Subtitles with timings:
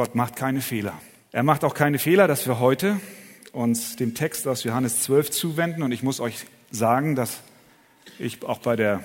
[0.00, 0.98] Gott macht keine Fehler.
[1.30, 2.98] Er macht auch keine Fehler, dass wir heute
[3.52, 5.82] uns dem Text aus Johannes 12 zuwenden.
[5.82, 7.42] Und ich muss euch sagen, dass
[8.18, 9.04] ich auch bei der,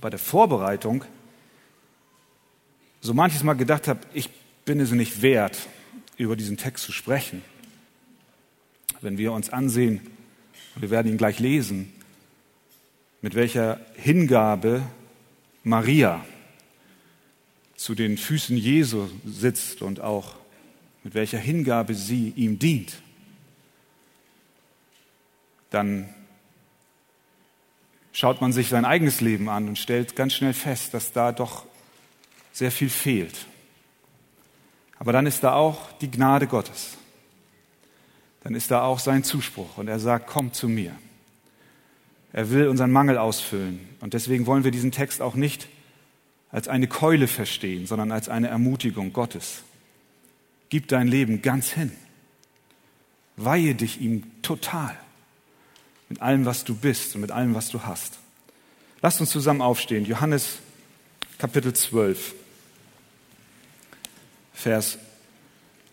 [0.00, 1.04] bei der Vorbereitung
[3.00, 4.30] so manches Mal gedacht habe, ich
[4.64, 5.58] bin es nicht wert,
[6.16, 7.42] über diesen Text zu sprechen.
[9.00, 10.08] Wenn wir uns ansehen,
[10.76, 11.92] wir werden ihn gleich lesen,
[13.22, 14.82] mit welcher Hingabe
[15.64, 16.24] Maria
[17.78, 20.34] zu den Füßen Jesu sitzt und auch
[21.04, 23.00] mit welcher Hingabe sie ihm dient,
[25.70, 26.12] dann
[28.12, 31.66] schaut man sich sein eigenes Leben an und stellt ganz schnell fest, dass da doch
[32.52, 33.46] sehr viel fehlt.
[34.98, 36.96] Aber dann ist da auch die Gnade Gottes.
[38.42, 40.96] Dann ist da auch sein Zuspruch und er sagt, komm zu mir.
[42.32, 43.78] Er will unseren Mangel ausfüllen.
[44.00, 45.68] Und deswegen wollen wir diesen Text auch nicht
[46.50, 49.62] als eine Keule verstehen, sondern als eine Ermutigung Gottes.
[50.70, 51.92] Gib dein Leben ganz hin.
[53.36, 54.96] Weihe dich ihm total.
[56.08, 58.18] Mit allem, was du bist und mit allem, was du hast.
[59.02, 60.04] Lasst uns zusammen aufstehen.
[60.04, 60.58] Johannes
[61.38, 62.34] Kapitel 12,
[64.52, 64.98] Vers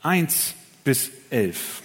[0.01, 1.83] 1 bis 11.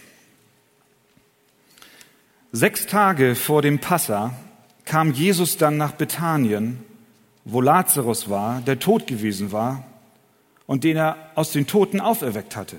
[2.52, 4.34] Sechs Tage vor dem Passa
[4.84, 6.82] kam Jesus dann nach Bethanien,
[7.52, 9.84] wo Lazarus war, der tot gewesen war
[10.66, 12.76] und den er aus den Toten auferweckt hatte.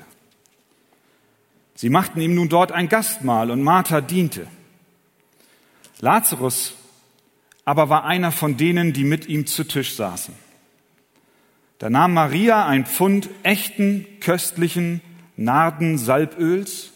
[1.76, 4.48] Sie machten ihm nun dort ein Gastmahl und Martha diente.
[6.00, 6.74] Lazarus
[7.66, 10.34] aber war einer von denen, die mit ihm zu Tisch saßen.
[11.80, 15.02] Da nahm Maria ein Pfund echten, köstlichen
[15.38, 16.92] Nardensalböls,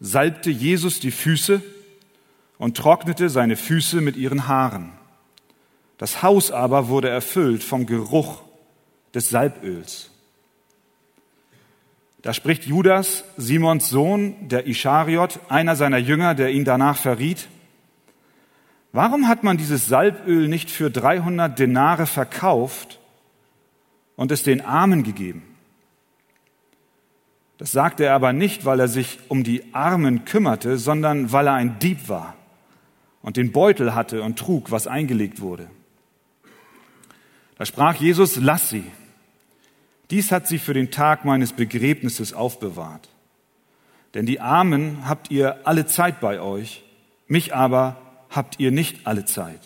[0.00, 1.62] salbte Jesus die Füße
[2.58, 4.92] und trocknete seine Füße mit ihren Haaren.
[5.98, 8.42] Das Haus aber wurde erfüllt vom Geruch
[9.14, 10.10] des Salböls.
[12.22, 17.48] Da spricht Judas, Simons Sohn, der Ischariot, einer seiner Jünger, der ihn danach verriet,
[18.92, 22.98] warum hat man dieses Salböl nicht für 300 Denare verkauft
[24.16, 25.44] und es den Armen gegeben?
[27.58, 31.54] Das sagte er aber nicht, weil er sich um die Armen kümmerte, sondern weil er
[31.54, 32.34] ein Dieb war
[33.22, 35.70] und den Beutel hatte und trug, was eingelegt wurde.
[37.56, 38.84] Da sprach Jesus, lass sie.
[40.10, 43.08] Dies hat sie für den Tag meines Begräbnisses aufbewahrt.
[44.14, 46.84] Denn die Armen habt ihr alle Zeit bei euch,
[47.26, 47.96] mich aber
[48.30, 49.60] habt ihr nicht alle Zeit.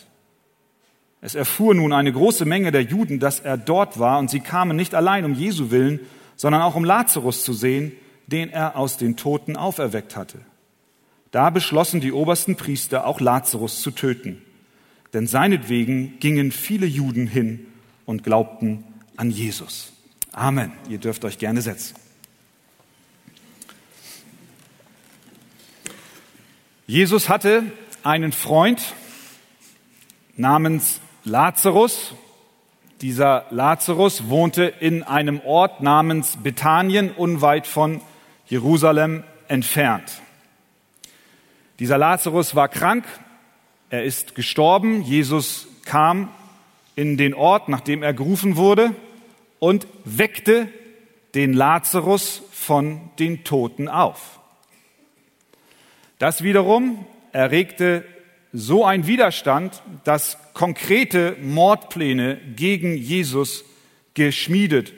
[1.20, 4.76] Es erfuhr nun eine große Menge der Juden, dass er dort war, und sie kamen
[4.76, 6.00] nicht allein um Jesu willen,
[6.36, 7.92] sondern auch um Lazarus zu sehen,
[8.26, 10.38] den er aus den Toten auferweckt hatte.
[11.30, 14.40] Da beschlossen die obersten Priester auch Lazarus zu töten,
[15.12, 17.66] denn seinetwegen gingen viele Juden hin
[18.06, 18.84] und glaubten
[19.16, 19.92] an Jesus.
[20.32, 20.72] Amen.
[20.88, 21.94] Ihr dürft euch gerne setzen.
[26.86, 27.64] Jesus hatte
[28.02, 28.94] einen Freund
[30.36, 32.14] namens Lazarus.
[33.00, 38.00] Dieser Lazarus wohnte in einem Ort namens Bethanien, unweit von
[38.46, 40.20] Jerusalem entfernt.
[41.78, 43.04] Dieser Lazarus war krank,
[43.88, 46.28] er ist gestorben, Jesus kam
[46.96, 48.94] in den Ort, nachdem er gerufen wurde,
[49.58, 50.68] und weckte
[51.34, 54.40] den Lazarus von den Toten auf.
[56.18, 58.04] Das wiederum erregte
[58.52, 63.64] so ein Widerstand, dass konkrete Mordpläne gegen Jesus
[64.14, 64.92] geschmiedet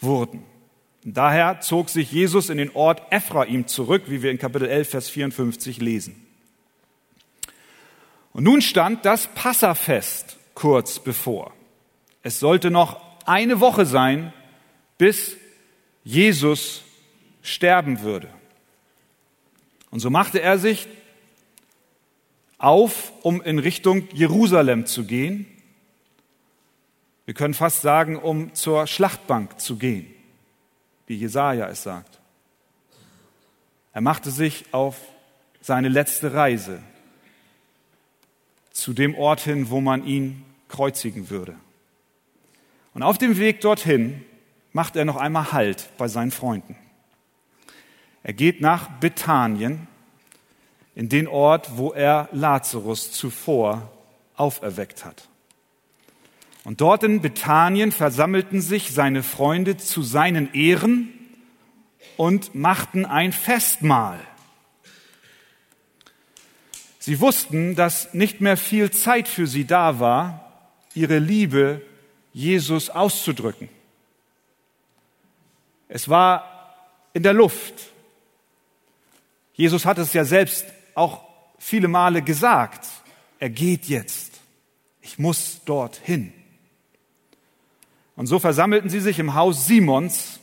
[0.00, 0.42] wurden.
[1.04, 5.08] Daher zog sich Jesus in den Ort Ephraim zurück, wie wir in Kapitel 11, Vers
[5.10, 6.26] 54 lesen.
[8.32, 11.52] Und nun stand das Passafest kurz bevor.
[12.22, 14.32] Es sollte noch eine Woche sein,
[14.98, 15.36] bis
[16.04, 16.82] Jesus
[17.42, 18.28] sterben würde.
[19.90, 20.88] Und so machte er sich
[22.58, 25.46] auf, um in Richtung Jerusalem zu gehen.
[27.26, 30.12] Wir können fast sagen, um zur Schlachtbank zu gehen,
[31.06, 32.20] wie Jesaja es sagt.
[33.92, 34.96] Er machte sich auf
[35.60, 36.82] seine letzte Reise
[38.72, 41.54] zu dem Ort hin, wo man ihn kreuzigen würde.
[42.94, 44.24] Und auf dem Weg dorthin
[44.72, 46.76] macht er noch einmal Halt bei seinen Freunden.
[48.22, 49.86] Er geht nach Bethanien,
[50.94, 53.90] in den Ort, wo er Lazarus zuvor
[54.36, 55.28] auferweckt hat.
[56.64, 61.12] Und dort in Bethanien versammelten sich seine Freunde zu seinen Ehren
[62.16, 64.18] und machten ein Festmahl.
[66.98, 70.43] Sie wussten, dass nicht mehr viel Zeit für sie da war,
[70.94, 71.82] ihre Liebe
[72.32, 73.68] Jesus auszudrücken.
[75.88, 76.74] Es war
[77.12, 77.74] in der Luft.
[79.54, 81.24] Jesus hat es ja selbst auch
[81.58, 82.86] viele Male gesagt.
[83.38, 84.40] Er geht jetzt.
[85.00, 86.32] Ich muss dorthin.
[88.16, 90.40] Und so versammelten sie sich im Haus Simons.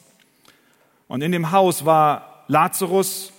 [1.07, 3.33] Und in dem Haus war Lazarus,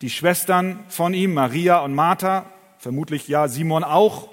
[0.00, 2.46] die Schwestern von ihm, Maria und Martha,
[2.78, 4.28] vermutlich ja Simon auch,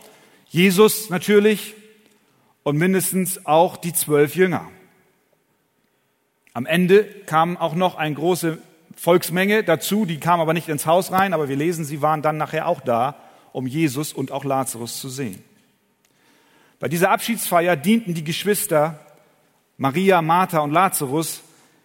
[0.50, 1.76] Jesus natürlich
[2.68, 4.70] und mindestens auch die zwölf Jünger.
[6.52, 8.58] Am Ende kam auch noch eine große
[8.94, 12.36] Volksmenge dazu, die kam aber nicht ins Haus rein, aber wir lesen, sie waren dann
[12.36, 13.16] nachher auch da,
[13.54, 15.42] um Jesus und auch Lazarus zu sehen.
[16.78, 19.00] Bei dieser Abschiedsfeier dienten die Geschwister
[19.78, 21.44] Maria, Martha und Lazarus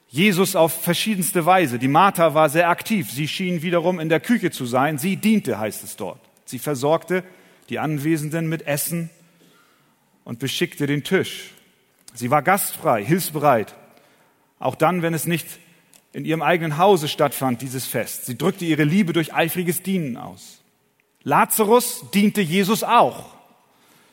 [0.08, 1.78] Jesus auf verschiedenste Weise.
[1.78, 3.08] Die Martha war sehr aktiv.
[3.08, 4.98] Sie schien wiederum in der Küche zu sein.
[4.98, 6.18] Sie diente, heißt es dort.
[6.44, 7.22] Sie versorgte
[7.68, 9.10] die Anwesenden mit Essen
[10.24, 11.50] und beschickte den Tisch.
[12.14, 13.74] Sie war gastfrei, hilfsbereit.
[14.58, 15.46] Auch dann, wenn es nicht
[16.12, 18.26] in ihrem eigenen Hause stattfand, dieses Fest.
[18.26, 20.62] Sie drückte ihre Liebe durch eifriges Dienen aus.
[21.22, 23.34] Lazarus diente Jesus auch.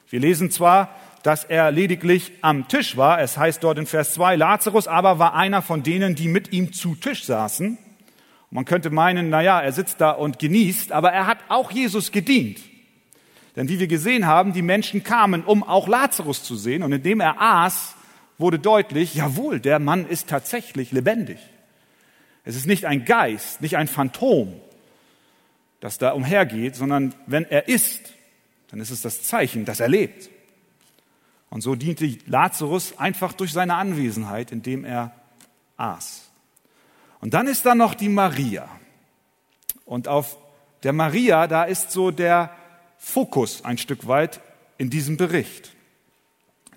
[0.10, 3.20] Wir lesen zwar, dass er lediglich am Tisch war.
[3.20, 6.72] Es heißt dort in Vers 2, Lazarus aber war einer von denen, die mit ihm
[6.72, 7.78] zu Tisch saßen.
[8.52, 12.12] Man könnte meinen, na ja, er sitzt da und genießt, aber er hat auch Jesus
[12.12, 12.60] gedient.
[13.56, 16.84] Denn wie wir gesehen haben, die Menschen kamen, um auch Lazarus zu sehen.
[16.84, 17.96] Und indem er aß,
[18.38, 21.40] wurde deutlich, jawohl, der Mann ist tatsächlich lebendig.
[22.46, 24.54] Es ist nicht ein Geist, nicht ein Phantom,
[25.80, 28.14] das da umhergeht, sondern wenn er isst,
[28.70, 30.30] dann ist es das Zeichen, dass er lebt.
[31.50, 35.12] Und so diente Lazarus einfach durch seine Anwesenheit, indem er
[35.78, 36.30] aß.
[37.22, 38.70] Und dann ist da noch die Maria.
[39.86, 40.38] Und auf
[40.84, 42.56] der Maria, da ist so der
[43.00, 44.42] Fokus ein Stück weit
[44.78, 45.72] in diesem Bericht.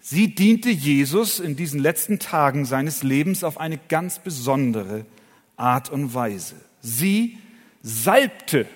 [0.00, 5.04] Sie diente Jesus in diesen letzten Tagen seines Lebens auf eine ganz besondere
[5.56, 6.54] Art und Weise.
[6.80, 7.38] Sie
[7.82, 8.66] salbte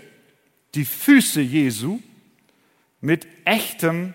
[0.75, 2.01] die Füße Jesu
[3.01, 4.13] mit echtem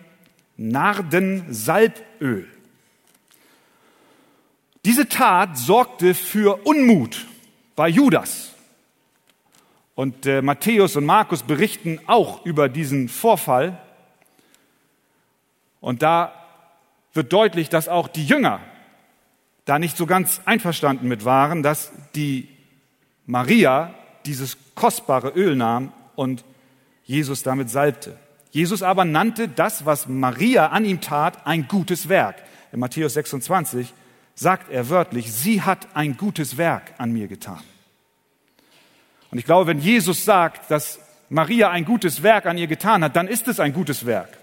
[0.58, 2.48] Nardensalböl.
[4.86, 7.28] Diese Tat sorgte für Unmut
[7.76, 8.51] bei Judas.
[9.96, 13.78] Und äh, Matthäus und Markus berichten auch über diesen Vorfall.
[15.80, 16.34] Und da
[17.14, 18.62] wird deutlich, dass auch die Jünger
[19.66, 22.50] da nicht so ganz einverstanden mit waren, dass die
[23.26, 23.94] Maria
[24.26, 26.44] dieses kostbare Öl nahm und
[27.04, 28.18] Jesus damit salbte.
[28.52, 32.36] Jesus aber nannte das, was Maria an ihm tat, ein gutes Werk.
[32.72, 33.94] In Matthäus 26
[34.36, 37.62] sagt er wörtlich, sie hat ein gutes Werk an mir getan.
[39.32, 41.00] Und ich glaube, wenn Jesus sagt, dass
[41.30, 44.38] Maria ein gutes Werk an ihr getan hat, dann ist es ein gutes Werk.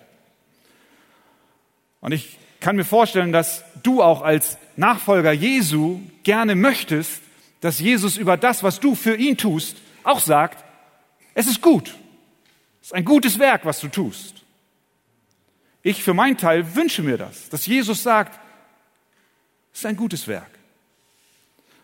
[2.00, 7.20] Und ich kann mir vorstellen, dass du auch als Nachfolger Jesu gerne möchtest,
[7.60, 10.64] dass Jesus über das, was du für ihn tust, auch sagt,
[11.34, 11.94] es ist gut.
[12.80, 14.42] Es ist ein gutes Werk, was du tust.
[15.82, 18.40] Ich für meinen Teil wünsche mir das, dass Jesus sagt,
[19.72, 20.57] es ist ein gutes Werk.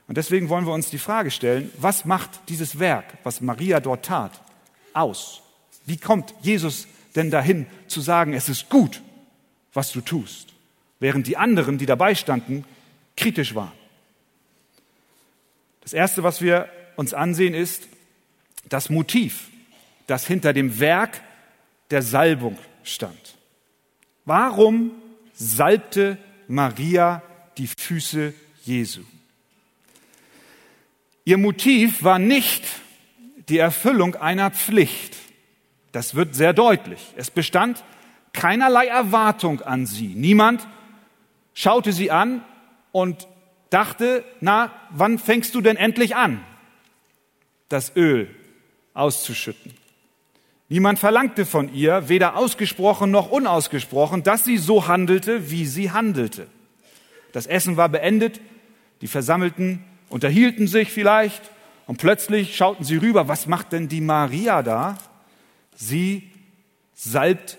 [0.07, 4.05] Und deswegen wollen wir uns die Frage stellen, was macht dieses Werk, was Maria dort
[4.05, 4.41] tat,
[4.93, 5.43] aus?
[5.87, 9.03] Wie kommt Jesus denn dahin zu sagen, es ist gut,
[9.73, 10.53] was du tust,
[11.01, 12.65] während die anderen, die dabei standen,
[13.17, 13.73] kritisch waren?
[15.81, 17.89] Das Erste, was wir uns ansehen, ist
[18.69, 19.49] das Motiv,
[20.07, 21.21] das hinter dem Werk
[21.91, 23.37] der Salbung stand.
[24.25, 24.93] Warum
[25.35, 26.19] salbte
[26.49, 27.23] Maria
[27.59, 28.33] die Füße
[28.65, 29.03] Jesu?
[31.25, 32.65] Ihr Motiv war nicht
[33.49, 35.17] die Erfüllung einer Pflicht.
[35.93, 37.01] Das wird sehr deutlich.
[37.17, 37.85] Es bestand
[38.33, 40.09] keinerlei Erwartung an sie.
[40.09, 40.67] Niemand
[41.55, 42.45] schaute sie an
[42.93, 43.29] und
[43.71, 46.45] dachte, na, wann fängst du denn endlich an,
[47.69, 48.29] das Öl
[48.93, 49.73] auszuschütten?
[50.69, 56.49] Niemand verlangte von ihr, weder ausgesprochen noch unausgesprochen, dass sie so handelte, wie sie handelte.
[57.33, 58.41] Das Essen war beendet,
[59.01, 59.85] die Versammelten
[60.15, 61.43] unterhielten sich vielleicht
[61.89, 64.97] und plötzlich schauten sie rüber, was macht denn die Maria da?
[65.75, 66.31] Sie
[66.95, 67.59] salbt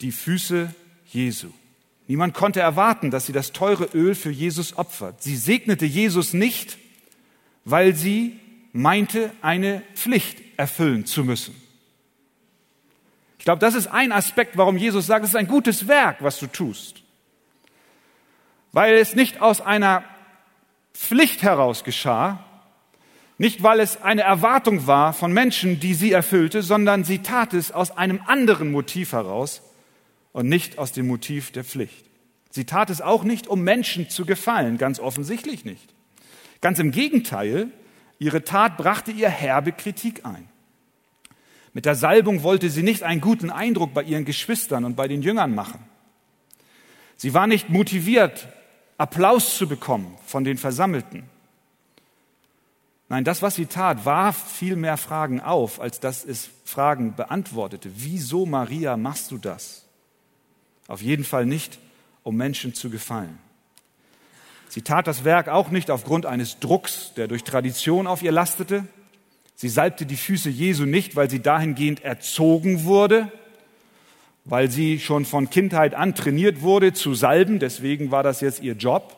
[0.00, 0.74] die Füße
[1.06, 1.50] Jesu.
[2.08, 5.22] Niemand konnte erwarten, dass sie das teure Öl für Jesus opfert.
[5.22, 6.78] Sie segnete Jesus nicht,
[7.64, 8.40] weil sie
[8.72, 11.54] meinte, eine Pflicht erfüllen zu müssen.
[13.38, 16.40] Ich glaube, das ist ein Aspekt, warum Jesus sagt, es ist ein gutes Werk, was
[16.40, 17.04] du tust.
[18.72, 20.02] Weil es nicht aus einer
[20.98, 22.44] Pflicht heraus geschah,
[23.38, 27.70] nicht weil es eine Erwartung war von Menschen, die sie erfüllte, sondern sie tat es
[27.70, 29.62] aus einem anderen Motiv heraus
[30.32, 32.04] und nicht aus dem Motiv der Pflicht.
[32.50, 35.94] Sie tat es auch nicht, um Menschen zu gefallen, ganz offensichtlich nicht.
[36.60, 37.68] Ganz im Gegenteil,
[38.18, 40.48] ihre Tat brachte ihr herbe Kritik ein.
[41.74, 45.22] Mit der Salbung wollte sie nicht einen guten Eindruck bei ihren Geschwistern und bei den
[45.22, 45.78] Jüngern machen.
[47.16, 48.48] Sie war nicht motiviert,
[48.98, 51.22] Applaus zu bekommen von den Versammelten.
[53.08, 57.90] Nein, das, was sie tat, warf viel mehr Fragen auf, als dass es Fragen beantwortete.
[57.94, 59.86] Wieso, Maria, machst du das?
[60.88, 61.78] Auf jeden Fall nicht,
[62.22, 63.38] um Menschen zu gefallen.
[64.68, 68.84] Sie tat das Werk auch nicht aufgrund eines Drucks, der durch Tradition auf ihr lastete.
[69.54, 73.32] Sie salbte die Füße Jesu nicht, weil sie dahingehend erzogen wurde,
[74.48, 78.74] weil sie schon von Kindheit an trainiert wurde zu salben, deswegen war das jetzt ihr
[78.74, 79.16] Job.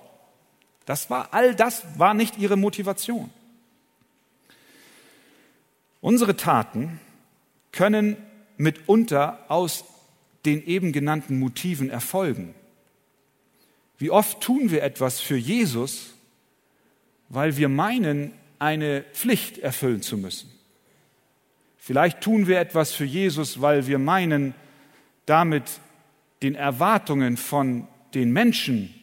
[0.86, 3.30] Das war all das war nicht ihre Motivation.
[6.00, 6.98] Unsere Taten
[7.70, 8.16] können
[8.56, 9.84] mitunter aus
[10.44, 12.54] den eben genannten Motiven erfolgen.
[13.98, 16.14] Wie oft tun wir etwas für Jesus,
[17.28, 20.50] weil wir meinen, eine Pflicht erfüllen zu müssen.
[21.78, 24.54] Vielleicht tun wir etwas für Jesus, weil wir meinen,
[25.30, 25.80] damit
[26.42, 28.94] den Erwartungen von den Menschen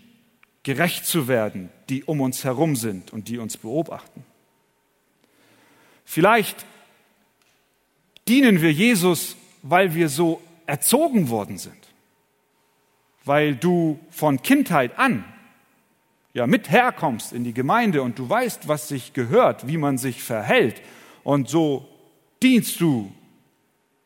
[0.63, 4.25] gerecht zu werden, die um uns herum sind und die uns beobachten.
[6.03, 6.65] Vielleicht
[8.27, 11.88] dienen wir Jesus, weil wir so erzogen worden sind
[13.27, 15.25] weil du von Kindheit an
[16.34, 20.24] ja mit herkommst in die Gemeinde und du weißt, was sich gehört, wie man sich
[20.24, 20.81] verhält.
[21.24, 21.88] Und so
[22.41, 23.12] dienst du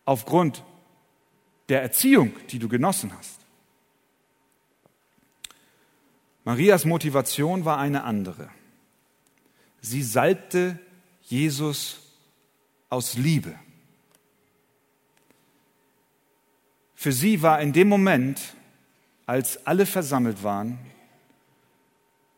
[0.05, 0.63] aufgrund
[1.71, 3.39] der Erziehung, die du genossen hast.
[6.43, 8.49] Marias Motivation war eine andere.
[9.79, 10.77] Sie salbte
[11.21, 12.01] Jesus
[12.89, 13.55] aus Liebe.
[16.93, 18.53] Für sie war in dem Moment
[19.25, 20.77] als alle versammelt waren,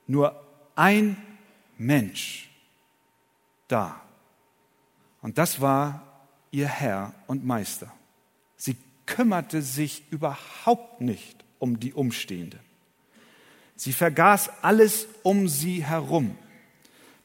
[0.05, 1.17] nur ein
[1.79, 2.51] Mensch
[3.67, 3.99] da.
[5.23, 6.21] Und das war
[6.51, 7.91] ihr Herr und Meister.
[9.05, 12.59] Kümmerte sich überhaupt nicht um die Umstehenden.
[13.75, 16.37] Sie vergaß alles um sie herum.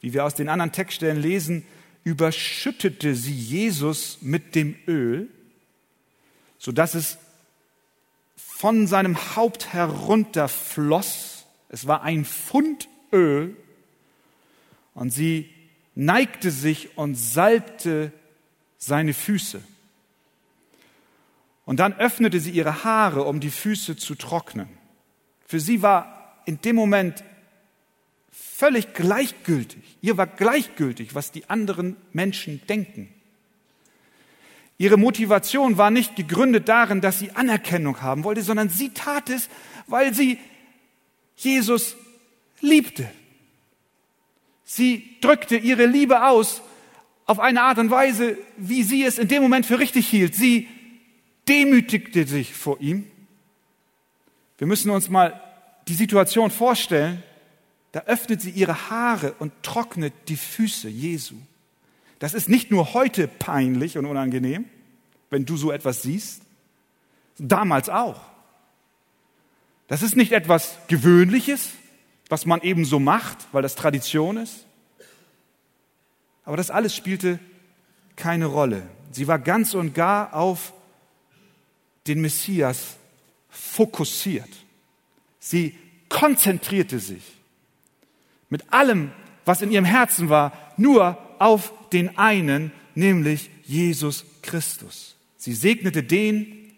[0.01, 1.65] Wie wir aus den anderen Textstellen lesen,
[2.03, 5.29] überschüttete sie Jesus mit dem Öl,
[6.57, 7.17] sodass es
[8.35, 11.45] von seinem Haupt herunterfloss.
[11.69, 13.55] Es war ein Pfund Öl.
[14.93, 15.49] Und sie
[15.95, 18.11] neigte sich und salbte
[18.77, 19.61] seine Füße.
[21.69, 24.67] Und dann öffnete sie ihre Haare, um die Füße zu trocknen.
[25.45, 27.23] Für sie war in dem Moment
[28.31, 29.83] völlig gleichgültig.
[30.01, 33.13] Ihr war gleichgültig, was die anderen Menschen denken.
[34.79, 39.47] Ihre Motivation war nicht gegründet darin, dass sie Anerkennung haben wollte, sondern sie tat es,
[39.85, 40.39] weil sie
[41.35, 41.95] Jesus
[42.61, 43.07] liebte.
[44.63, 46.63] Sie drückte ihre Liebe aus
[47.27, 50.33] auf eine Art und Weise, wie sie es in dem Moment für richtig hielt.
[50.33, 50.67] Sie
[51.49, 53.09] demütigte sich vor ihm.
[54.59, 55.41] Wir müssen uns mal
[55.87, 57.23] die Situation vorstellen.
[57.91, 61.35] Da öffnet sie ihre Haare und trocknet die Füße Jesu.
[62.19, 64.65] Das ist nicht nur heute peinlich und unangenehm,
[65.31, 66.43] wenn du so etwas siehst,
[67.37, 68.21] damals auch.
[69.87, 71.71] Das ist nicht etwas Gewöhnliches,
[72.27, 74.65] was man eben so macht, weil das Tradition ist.
[76.43, 77.39] Aber das alles spielte
[78.15, 78.83] keine Rolle.
[79.11, 80.73] Sie war ganz und gar auf
[82.09, 82.97] den Messias
[83.49, 84.49] fokussiert.
[85.39, 85.75] Sie
[86.09, 87.23] konzentrierte sich
[88.49, 89.11] mit allem,
[89.45, 95.15] was in ihrem Herzen war, nur auf den einen, nämlich Jesus Christus.
[95.37, 96.73] Sie segnete den,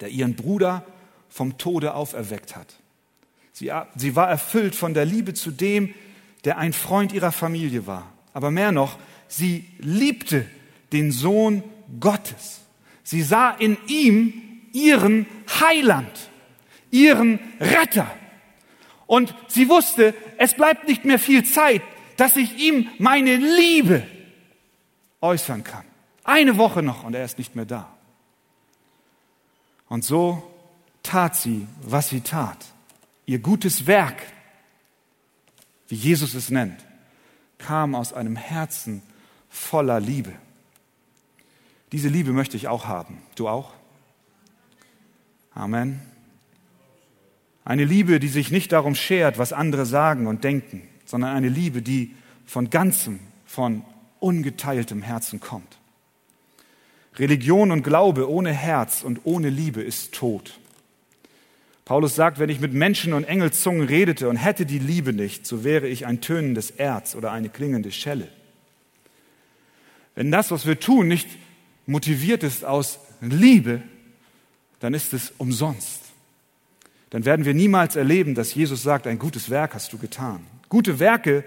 [0.00, 0.84] der ihren Bruder
[1.28, 2.74] vom Tode auferweckt hat.
[3.52, 5.94] Sie, sie war erfüllt von der Liebe zu dem,
[6.44, 8.10] der ein Freund ihrer Familie war.
[8.32, 10.46] Aber mehr noch, sie liebte
[10.92, 11.62] den Sohn
[12.00, 12.60] Gottes.
[13.02, 15.26] Sie sah in ihm ihren
[15.60, 16.30] Heiland,
[16.90, 18.10] ihren Retter.
[19.06, 21.82] Und sie wusste, es bleibt nicht mehr viel Zeit,
[22.16, 24.06] dass ich ihm meine Liebe
[25.20, 25.84] äußern kann.
[26.24, 27.88] Eine Woche noch und er ist nicht mehr da.
[29.88, 30.42] Und so
[31.02, 32.58] tat sie, was sie tat.
[33.26, 34.22] Ihr gutes Werk,
[35.88, 36.84] wie Jesus es nennt,
[37.58, 39.02] kam aus einem Herzen
[39.48, 40.32] voller Liebe.
[41.92, 43.20] Diese Liebe möchte ich auch haben.
[43.34, 43.72] Du auch?
[45.54, 46.00] Amen.
[47.64, 51.82] Eine Liebe, die sich nicht darum schert, was andere sagen und denken, sondern eine Liebe,
[51.82, 52.14] die
[52.46, 53.84] von ganzem, von
[54.18, 55.78] ungeteiltem Herzen kommt.
[57.16, 60.58] Religion und Glaube ohne Herz und ohne Liebe ist tot.
[61.84, 65.64] Paulus sagt, wenn ich mit Menschen und Engelszungen redete und hätte die Liebe nicht, so
[65.64, 68.28] wäre ich ein tönendes Erz oder eine klingende Schelle.
[70.14, 71.28] Wenn das, was wir tun, nicht
[71.86, 73.82] motiviert ist aus Liebe,
[74.80, 76.00] dann ist es umsonst.
[77.10, 80.46] Dann werden wir niemals erleben, dass Jesus sagt, ein gutes Werk hast du getan.
[80.68, 81.44] Gute Werke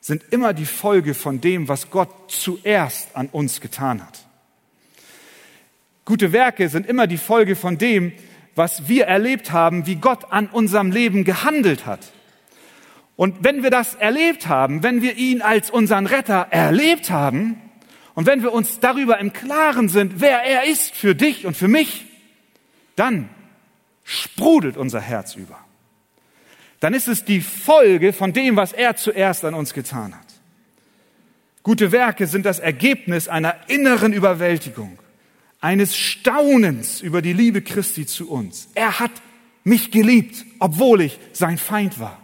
[0.00, 4.24] sind immer die Folge von dem, was Gott zuerst an uns getan hat.
[6.04, 8.12] Gute Werke sind immer die Folge von dem,
[8.54, 12.12] was wir erlebt haben, wie Gott an unserem Leben gehandelt hat.
[13.16, 17.60] Und wenn wir das erlebt haben, wenn wir ihn als unseren Retter erlebt haben
[18.14, 21.68] und wenn wir uns darüber im Klaren sind, wer er ist für dich und für
[21.68, 22.04] mich,
[22.96, 23.28] dann
[24.04, 25.58] sprudelt unser Herz über.
[26.80, 30.26] Dann ist es die Folge von dem, was er zuerst an uns getan hat.
[31.62, 34.98] Gute Werke sind das Ergebnis einer inneren Überwältigung
[35.60, 38.68] eines Staunens über die Liebe Christi zu uns.
[38.74, 39.10] Er hat
[39.64, 42.20] mich geliebt, obwohl ich sein Feind war.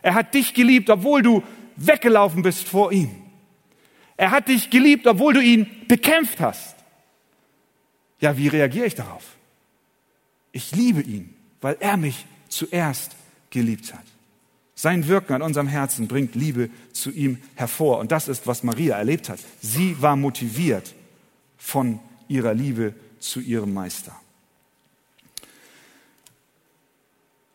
[0.00, 1.42] Er hat dich geliebt, obwohl du
[1.76, 3.10] weggelaufen bist vor ihm.
[4.16, 6.76] Er hat dich geliebt, obwohl du ihn bekämpft hast.
[8.20, 9.24] Ja, wie reagiere ich darauf?
[10.54, 13.16] Ich liebe ihn, weil er mich zuerst
[13.50, 14.04] geliebt hat.
[14.76, 17.98] Sein Wirken an unserem Herzen bringt Liebe zu ihm hervor.
[17.98, 19.40] Und das ist, was Maria erlebt hat.
[19.60, 20.94] Sie war motiviert
[21.58, 24.14] von ihrer Liebe zu ihrem Meister.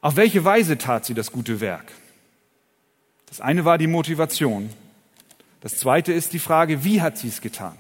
[0.02, 1.94] Auf welche Weise tat sie das gute Werk?
[3.28, 4.70] Das eine war die Motivation.
[5.62, 7.78] Das zweite ist die Frage, wie hat sie es getan?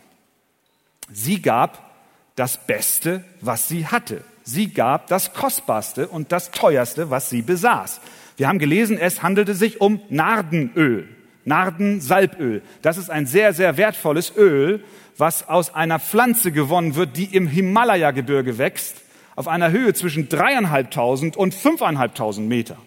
[1.11, 1.93] Sie gab
[2.35, 4.23] das Beste, was sie hatte.
[4.51, 8.01] Sie gab das Kostbarste und das Teuerste, was sie besaß.
[8.35, 11.07] Wir haben gelesen, es handelte sich um Nardenöl,
[11.45, 12.63] Nardensalböl.
[12.81, 14.83] Das ist ein sehr, sehr wertvolles Öl,
[15.19, 18.95] was aus einer Pflanze gewonnen wird, die im Himalaya-Gebirge wächst,
[19.35, 22.77] auf einer Höhe zwischen dreieinhalbtausend und fünfeinhalbtausend Meter.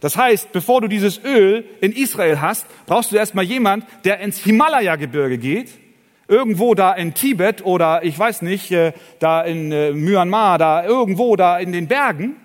[0.00, 4.44] Das heißt, bevor du dieses Öl in Israel hast, brauchst du erstmal jemand, der ins
[4.44, 5.70] Himalaya-Gebirge geht,
[6.28, 11.34] irgendwo da in Tibet oder ich weiß nicht, äh, da in äh, Myanmar, da irgendwo
[11.36, 12.36] da in den Bergen,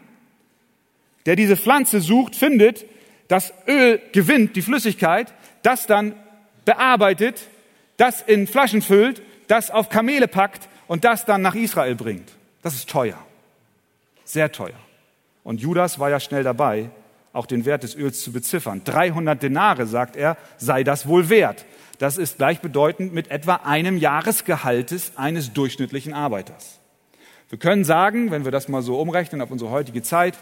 [1.25, 2.85] der diese Pflanze sucht, findet,
[3.27, 6.15] das Öl gewinnt, die Flüssigkeit, das dann
[6.65, 7.47] bearbeitet,
[7.97, 12.29] das in Flaschen füllt, das auf Kamele packt und das dann nach Israel bringt.
[12.61, 13.17] Das ist teuer.
[14.23, 14.79] Sehr teuer.
[15.43, 16.89] Und Judas war ja schnell dabei,
[17.33, 18.81] auch den Wert des Öls zu beziffern.
[18.83, 21.65] 300 Denare, sagt er, sei das wohl wert.
[21.99, 26.79] Das ist gleichbedeutend mit etwa einem Jahresgehaltes eines durchschnittlichen Arbeiters.
[27.49, 30.37] Wir können sagen, wenn wir das mal so umrechnen auf unsere heutige Zeit,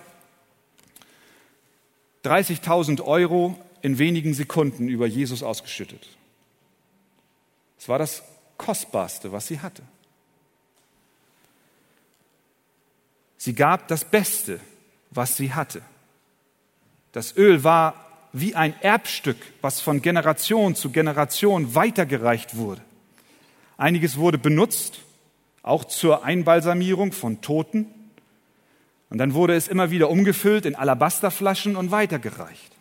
[2.24, 6.08] 30.000 Euro in wenigen Sekunden über Jesus ausgeschüttet.
[7.78, 8.24] Es war das
[8.58, 9.82] Kostbarste, was sie hatte.
[13.38, 14.60] Sie gab das Beste,
[15.10, 15.82] was sie hatte.
[17.12, 22.82] Das Öl war wie ein Erbstück, was von Generation zu Generation weitergereicht wurde.
[23.78, 25.00] Einiges wurde benutzt,
[25.64, 27.88] auch zur Einbalsamierung von Toten.
[29.10, 32.72] Und dann wurde es immer wieder umgefüllt in Alabasterflaschen und weitergereicht.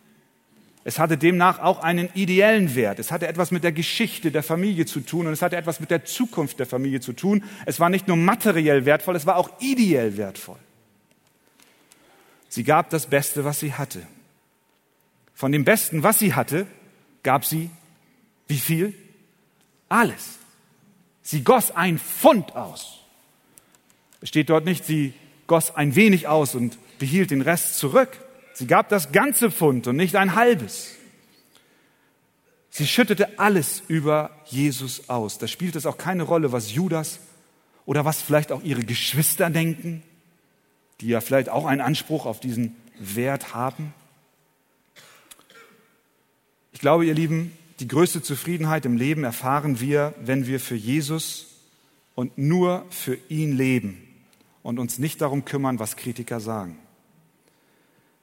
[0.83, 2.97] Es hatte demnach auch einen ideellen Wert.
[2.97, 5.91] Es hatte etwas mit der Geschichte der Familie zu tun und es hatte etwas mit
[5.91, 7.43] der Zukunft der Familie zu tun.
[7.65, 10.57] Es war nicht nur materiell wertvoll, es war auch ideell wertvoll.
[12.49, 14.01] Sie gab das Beste, was sie hatte.
[15.41, 16.67] Von dem Besten, was sie hatte,
[17.23, 17.71] gab sie
[18.47, 18.93] wie viel?
[19.89, 20.37] Alles.
[21.23, 22.99] Sie goss ein Pfund aus.
[24.21, 25.15] Es steht dort nicht, sie
[25.47, 28.23] goss ein wenig aus und behielt den Rest zurück.
[28.53, 30.91] Sie gab das ganze Pfund und nicht ein halbes.
[32.69, 35.39] Sie schüttete alles über Jesus aus.
[35.39, 37.19] Da spielt es auch keine Rolle, was Judas
[37.87, 40.03] oder was vielleicht auch ihre Geschwister denken,
[40.99, 43.95] die ja vielleicht auch einen Anspruch auf diesen Wert haben.
[46.71, 51.47] Ich glaube, ihr Lieben, die größte Zufriedenheit im Leben erfahren wir, wenn wir für Jesus
[52.15, 54.07] und nur für ihn leben
[54.63, 56.77] und uns nicht darum kümmern, was Kritiker sagen.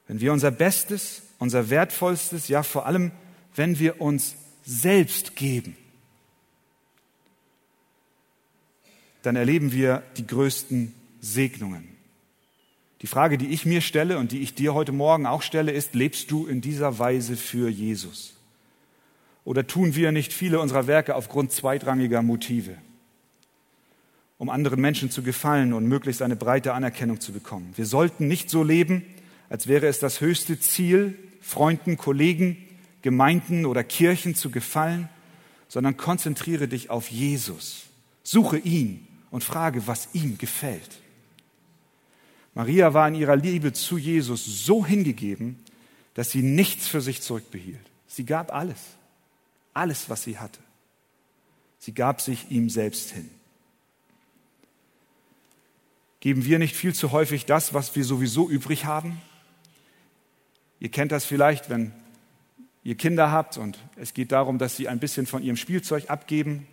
[0.07, 3.11] Wenn wir unser Bestes, unser Wertvollstes, ja vor allem,
[3.55, 5.75] wenn wir uns selbst geben,
[9.21, 11.87] dann erleben wir die größten Segnungen.
[13.01, 15.93] Die Frage, die ich mir stelle und die ich dir heute Morgen auch stelle, ist,
[15.93, 18.38] lebst du in dieser Weise für Jesus?
[19.49, 22.77] Oder tun wir nicht viele unserer Werke aufgrund zweitrangiger Motive,
[24.37, 27.73] um anderen Menschen zu gefallen und möglichst eine breite Anerkennung zu bekommen?
[27.75, 29.03] Wir sollten nicht so leben,
[29.49, 32.57] als wäre es das höchste Ziel, Freunden, Kollegen,
[33.01, 35.09] Gemeinden oder Kirchen zu gefallen,
[35.67, 37.85] sondern konzentriere dich auf Jesus.
[38.21, 40.99] Suche ihn und frage, was ihm gefällt.
[42.53, 45.57] Maria war in ihrer Liebe zu Jesus so hingegeben,
[46.13, 47.79] dass sie nichts für sich zurückbehielt.
[48.05, 48.77] Sie gab alles,
[49.79, 50.59] alles, was sie hatte.
[51.79, 53.29] Sie gab sich ihm selbst hin.
[56.19, 59.21] Geben wir nicht viel zu häufig das, was wir sowieso übrig haben?
[60.81, 61.93] Ihr kennt das vielleicht, wenn
[62.83, 66.67] ihr Kinder habt und es geht darum, dass sie ein bisschen von ihrem Spielzeug abgeben,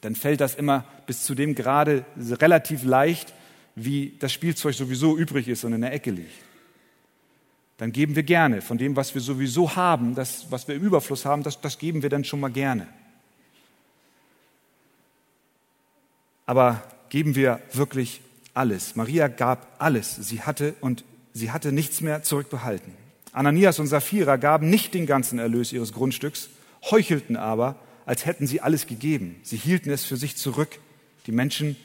[0.00, 3.34] dann fällt das immer bis zu dem Grade relativ leicht,
[3.74, 6.49] wie das Spielzeug sowieso übrig ist und in der Ecke liegt.
[7.80, 11.24] Dann geben wir gerne von dem, was wir sowieso haben, das, was wir im Überfluss
[11.24, 12.86] haben, das, das geben wir dann schon mal gerne.
[16.44, 18.20] Aber geben wir wirklich
[18.52, 18.96] alles?
[18.96, 20.14] Maria gab alles.
[20.14, 22.92] Sie hatte und sie hatte nichts mehr zurückbehalten.
[23.32, 26.50] Ananias und Sapphira gaben nicht den ganzen Erlös ihres Grundstücks,
[26.90, 29.40] heuchelten aber, als hätten sie alles gegeben.
[29.42, 30.80] Sie hielten es für sich zurück.
[31.26, 31.76] Die Menschen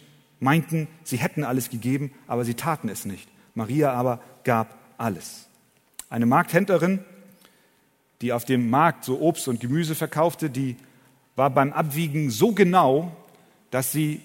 [0.42, 3.30] meinten, sie hätten alles gegeben, aber sie taten es nicht.
[3.54, 5.46] Maria aber gab alles.
[6.10, 7.00] Eine Markthändlerin,
[8.22, 10.76] die auf dem Markt so Obst und Gemüse verkaufte, die
[11.36, 13.16] war beim Abwiegen so genau,
[13.72, 14.22] dass sie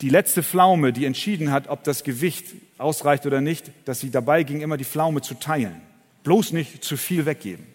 [0.00, 4.42] die letzte Pflaume, die entschieden hat, ob das Gewicht ausreicht oder nicht, dass sie dabei
[4.42, 5.80] ging, immer die Pflaume zu teilen.
[6.24, 7.66] Bloß nicht zu viel weggeben.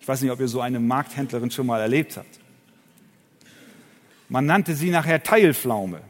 [0.00, 2.38] Ich weiß nicht, ob ihr so eine Markthändlerin schon mal erlebt habt.
[4.28, 6.00] Man nannte sie nachher Teilpflaume.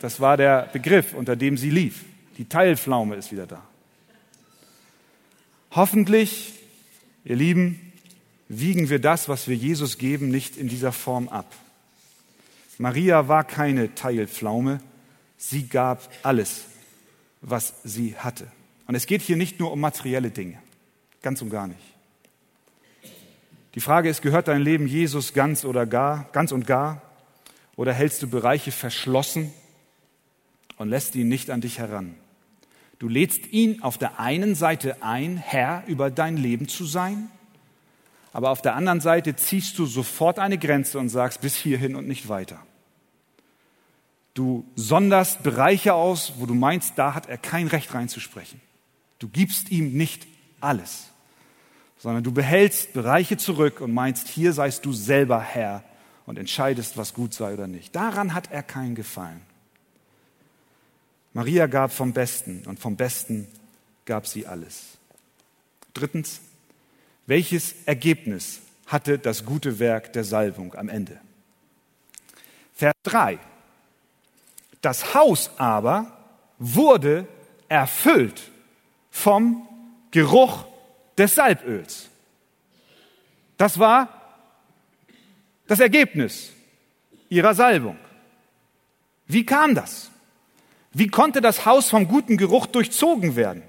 [0.00, 2.04] Das war der Begriff, unter dem sie lief.
[2.38, 3.62] Die Teilpflaume ist wieder da.
[5.74, 6.52] Hoffentlich,
[7.24, 7.92] ihr Lieben,
[8.48, 11.50] wiegen wir das, was wir Jesus geben, nicht in dieser Form ab.
[12.76, 14.80] Maria war keine Teilpflaume,
[15.38, 16.64] sie gab alles,
[17.40, 18.48] was sie hatte.
[18.86, 20.58] Und es geht hier nicht nur um materielle Dinge,
[21.22, 21.80] ganz und gar nicht.
[23.74, 27.00] Die Frage ist, gehört dein Leben Jesus ganz oder gar, ganz und gar?
[27.76, 29.50] Oder hältst du Bereiche verschlossen
[30.76, 32.14] und lässt ihn nicht an dich heran?
[33.02, 37.32] Du lädst ihn auf der einen Seite ein, Herr über dein Leben zu sein,
[38.32, 42.06] aber auf der anderen Seite ziehst du sofort eine Grenze und sagst bis hierhin und
[42.06, 42.64] nicht weiter.
[44.34, 48.60] Du sonderst Bereiche aus, wo du meinst, da hat er kein Recht reinzusprechen.
[49.18, 50.28] Du gibst ihm nicht
[50.60, 51.08] alles,
[51.98, 55.82] sondern du behältst Bereiche zurück und meinst, hier seist du selber Herr
[56.24, 57.96] und entscheidest, was gut sei oder nicht.
[57.96, 59.40] Daran hat er keinen Gefallen.
[61.34, 63.48] Maria gab vom Besten und vom Besten
[64.04, 64.98] gab sie alles.
[65.94, 66.40] Drittens,
[67.26, 71.20] welches Ergebnis hatte das gute Werk der Salbung am Ende?
[72.74, 73.38] Vers 3.
[74.80, 76.18] Das Haus aber
[76.58, 77.26] wurde
[77.68, 78.50] erfüllt
[79.10, 79.68] vom
[80.10, 80.66] Geruch
[81.16, 82.08] des Salböls.
[83.56, 84.08] Das war
[85.66, 86.50] das Ergebnis
[87.28, 87.96] ihrer Salbung.
[89.26, 90.11] Wie kam das?
[90.92, 93.62] Wie konnte das Haus vom guten Geruch durchzogen werden?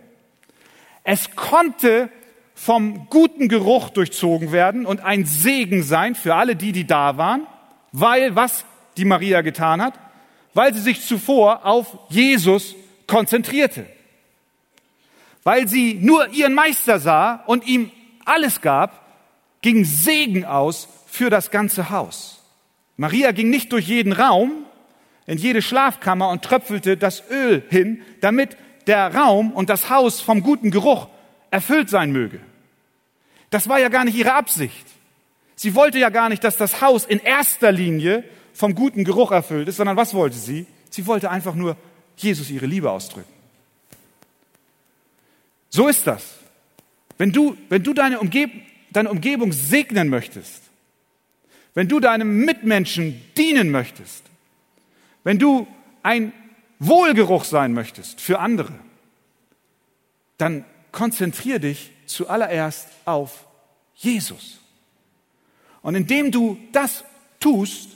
[1.04, 2.10] Es konnte
[2.56, 7.48] vom guten Geruch durchzogen werden und ein Segen sein für alle die, die da waren,
[7.92, 8.66] weil was
[8.98, 10.00] die Maria getan hat,
[10.54, 12.76] weil sie sich zuvor auf Jesus
[13.08, 13.86] konzentrierte,
[15.44, 17.92] weil sie nur ihren Meister sah und ihm
[18.26, 19.04] alles gab,
[19.62, 22.44] ging Segen aus für das ganze Haus.
[22.98, 24.66] Maria ging nicht durch jeden Raum,
[25.26, 28.58] in jede Schlafkammer und tröpfelte das Öl hin, damit
[28.88, 31.08] der Raum und das Haus vom guten Geruch
[31.52, 32.40] erfüllt sein möge.
[33.50, 34.86] Das war ja gar nicht ihre Absicht.
[35.56, 39.68] Sie wollte ja gar nicht, dass das Haus in erster Linie vom guten Geruch erfüllt
[39.68, 40.66] ist, sondern was wollte sie?
[40.90, 41.78] Sie wollte einfach nur
[42.18, 43.32] Jesus ihre Liebe ausdrücken.
[45.70, 46.40] So ist das.
[47.18, 48.52] Wenn du, wenn du deine, Umgeb
[48.92, 50.62] deine Umgebung segnen möchtest,
[51.74, 54.24] wenn du deinem Mitmenschen dienen möchtest,
[55.24, 55.68] wenn du
[56.02, 56.34] ein
[56.80, 58.74] Wohlgeruch sein möchtest für andere,
[60.38, 63.46] dann konzentrier dich zuallererst auf
[63.96, 64.60] Jesus.
[65.82, 67.04] Und indem du das
[67.40, 67.90] tust,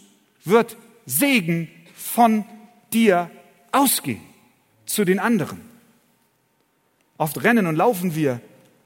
[0.43, 2.45] wird Segen von
[2.93, 3.29] dir
[3.71, 4.21] ausgehen
[4.85, 5.61] zu den anderen.
[7.17, 8.41] Oft rennen und laufen wir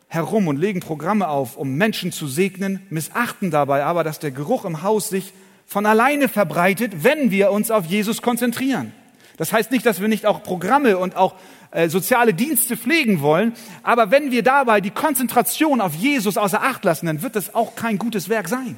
[0.08, 4.66] herum und legen Programme auf, um Menschen zu segnen, missachten dabei aber, dass der Geruch
[4.66, 5.34] im Haus sich
[5.66, 8.94] von alleine verbreitet, wenn wir uns auf Jesus konzentrieren.
[9.38, 11.36] Das heißt nicht, dass wir nicht auch Programme und auch
[11.72, 16.84] äh, soziale Dienste pflegen wollen, aber wenn wir dabei die Konzentration auf Jesus außer Acht
[16.84, 18.76] lassen, dann wird das auch kein gutes Werk sein.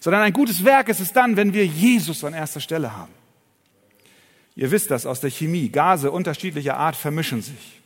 [0.00, 3.12] Sondern ein gutes Werk ist es dann, wenn wir Jesus an erster Stelle haben.
[4.56, 5.68] Ihr wisst das aus der Chemie.
[5.68, 7.80] Gase unterschiedlicher Art vermischen sich.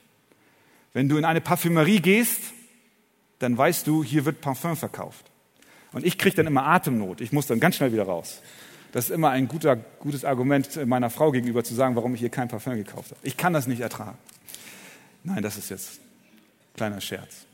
[0.93, 2.41] Wenn du in eine Parfümerie gehst,
[3.39, 5.28] dann weißt du, hier wird Parfum verkauft.
[5.93, 7.21] Und ich kriege dann immer Atemnot.
[7.21, 8.43] Ich muss dann ganz schnell wieder raus.
[8.93, 12.31] Das ist immer ein guter, gutes Argument meiner Frau gegenüber zu sagen, warum ich hier
[12.31, 13.21] kein Parfum gekauft habe.
[13.23, 14.19] Ich kann das nicht ertragen.
[15.25, 17.45] Nein, das ist jetzt ein kleiner Scherz.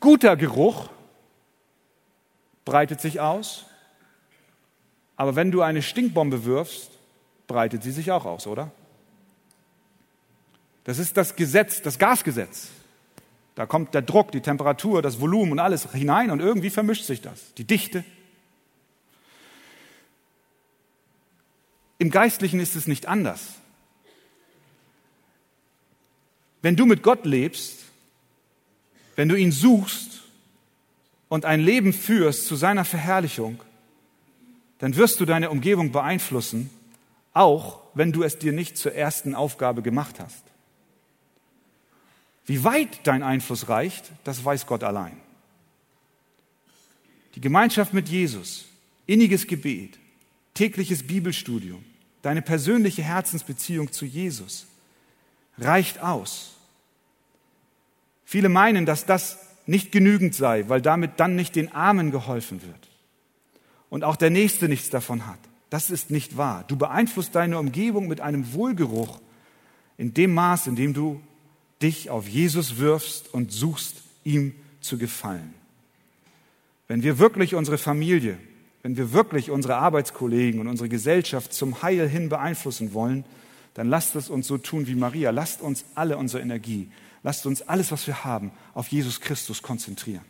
[0.00, 0.90] Guter Geruch
[2.64, 3.66] breitet sich aus,
[5.16, 6.90] aber wenn du eine Stinkbombe wirfst,
[7.46, 8.70] breitet sie sich auch aus, oder?
[10.84, 12.68] Das ist das Gesetz, das Gasgesetz.
[13.54, 17.20] Da kommt der Druck, die Temperatur, das Volumen und alles hinein und irgendwie vermischt sich
[17.20, 17.54] das.
[17.54, 18.04] Die Dichte.
[21.98, 23.40] Im Geistlichen ist es nicht anders.
[26.62, 27.80] Wenn du mit Gott lebst,
[29.16, 30.22] wenn du ihn suchst
[31.28, 33.62] und ein Leben führst zu seiner Verherrlichung,
[34.78, 36.70] dann wirst du deine Umgebung beeinflussen,
[37.34, 40.51] auch wenn du es dir nicht zur ersten Aufgabe gemacht hast.
[42.46, 45.16] Wie weit dein Einfluss reicht, das weiß Gott allein.
[47.34, 48.66] Die Gemeinschaft mit Jesus,
[49.06, 49.98] inniges Gebet,
[50.54, 51.84] tägliches Bibelstudium,
[52.20, 54.66] deine persönliche Herzensbeziehung zu Jesus
[55.58, 56.54] reicht aus.
[58.24, 62.88] Viele meinen, dass das nicht genügend sei, weil damit dann nicht den Armen geholfen wird
[63.90, 65.38] und auch der Nächste nichts davon hat.
[65.70, 66.64] Das ist nicht wahr.
[66.66, 69.20] Du beeinflusst deine Umgebung mit einem Wohlgeruch
[69.96, 71.22] in dem Maß, in dem du
[71.82, 75.54] dich auf Jesus wirfst und suchst, ihm zu gefallen.
[76.88, 78.38] Wenn wir wirklich unsere Familie,
[78.82, 83.24] wenn wir wirklich unsere Arbeitskollegen und unsere Gesellschaft zum Heil hin beeinflussen wollen,
[83.74, 85.30] dann lasst es uns so tun wie Maria.
[85.30, 86.90] Lasst uns alle unsere Energie,
[87.22, 90.24] lasst uns alles, was wir haben, auf Jesus Christus konzentrieren.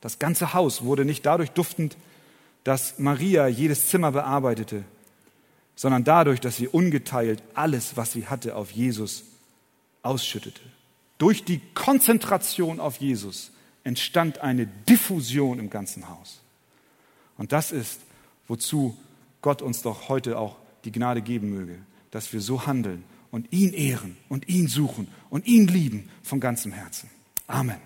[0.00, 1.96] Das ganze Haus wurde nicht dadurch duftend,
[2.64, 4.84] dass Maria jedes Zimmer bearbeitete,
[5.76, 9.24] sondern dadurch, dass sie ungeteilt alles, was sie hatte, auf Jesus
[10.02, 10.60] ausschüttete.
[11.18, 13.52] Durch die Konzentration auf Jesus
[13.84, 16.40] entstand eine Diffusion im ganzen Haus.
[17.36, 18.00] Und das ist,
[18.48, 18.96] wozu
[19.40, 21.78] Gott uns doch heute auch die Gnade geben möge,
[22.10, 26.72] dass wir so handeln und ihn ehren und ihn suchen und ihn lieben von ganzem
[26.72, 27.10] Herzen.
[27.46, 27.80] Amen.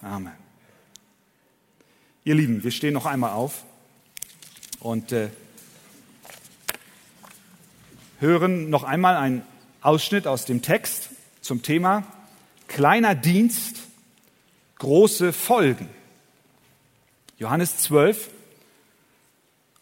[0.00, 0.32] Amen.
[2.24, 3.64] Ihr Lieben, wir stehen noch einmal auf
[4.80, 5.28] und äh,
[8.20, 9.42] hören noch einmal einen
[9.80, 11.10] Ausschnitt aus dem Text
[11.42, 12.04] zum Thema
[12.68, 13.76] kleiner Dienst,
[14.78, 15.88] große Folgen.
[17.38, 18.30] Johannes 12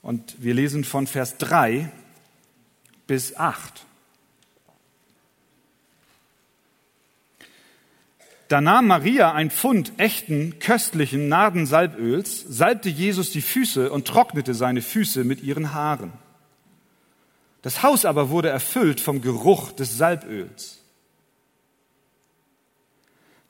[0.02, 1.92] und wir lesen von Vers 3
[3.06, 3.84] bis 8.
[8.48, 14.82] Da nahm Maria ein Pfund echten, köstlichen Nardensalböls, salbte Jesus die Füße und trocknete seine
[14.82, 16.12] Füße mit ihren Haaren.
[17.62, 20.79] Das Haus aber wurde erfüllt vom Geruch des Salböls.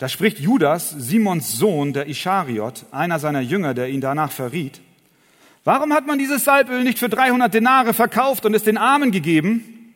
[0.00, 4.80] Da spricht Judas, Simons Sohn, der Ischariot, einer seiner Jünger, der ihn danach verriet.
[5.62, 9.92] Warum hat man dieses Salböl nicht für 300 Denare verkauft und es den Armen gegeben?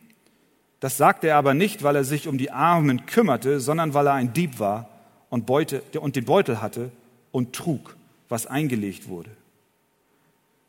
[0.79, 4.13] Das sagte er aber nicht, weil er sich um die Armen kümmerte, sondern weil er
[4.13, 4.89] ein Dieb war
[5.31, 6.91] und, Beute, und den Beutel hatte
[7.31, 7.95] und trug,
[8.29, 9.31] was eingelegt wurde.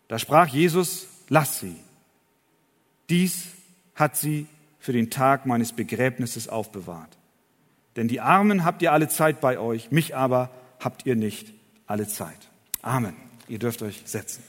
[0.09, 1.77] Da sprach Jesus, lass sie.
[3.11, 3.49] Dies
[3.94, 4.46] hat sie
[4.79, 7.18] für den Tag meines Begräbnisses aufbewahrt.
[7.96, 11.52] Denn die Armen habt ihr alle Zeit bei euch, mich aber habt ihr nicht
[11.87, 12.37] alle Zeit.
[12.82, 13.16] Amen.
[13.48, 14.42] Ihr dürft euch setzen.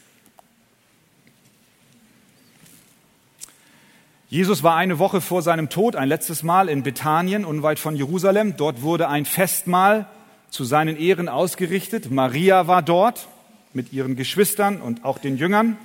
[4.29, 8.57] Jesus war eine Woche vor seinem Tod ein letztes Mal in Bethanien, unweit von Jerusalem.
[8.57, 10.05] Dort wurde ein Festmahl
[10.49, 12.11] zu seinen Ehren ausgerichtet.
[12.11, 13.29] Maria war dort
[13.73, 15.77] mit ihren Geschwistern und auch den Jüngern.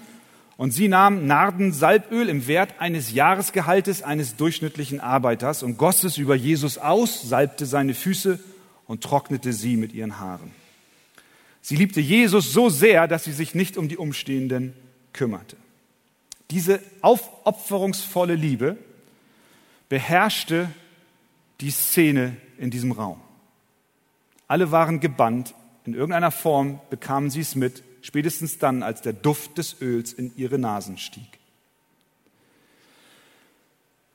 [0.56, 6.34] Und sie nahm Nardensalböl im Wert eines Jahresgehaltes eines durchschnittlichen Arbeiters und goss es über
[6.34, 8.38] Jesus aus, salbte seine Füße
[8.86, 10.50] und trocknete sie mit ihren Haaren.
[11.62, 14.74] Sie liebte Jesus so sehr, dass sie sich nicht um die Umstehenden
[15.12, 15.56] kümmerte.
[16.50, 18.76] Diese aufopferungsvolle Liebe
[19.88, 20.68] beherrschte
[21.60, 23.20] die Szene in diesem Raum.
[24.48, 25.54] Alle waren gebannt,
[25.86, 30.36] in irgendeiner Form bekamen sie es mit, spätestens dann, als der Duft des Öls in
[30.36, 31.38] ihre Nasen stieg.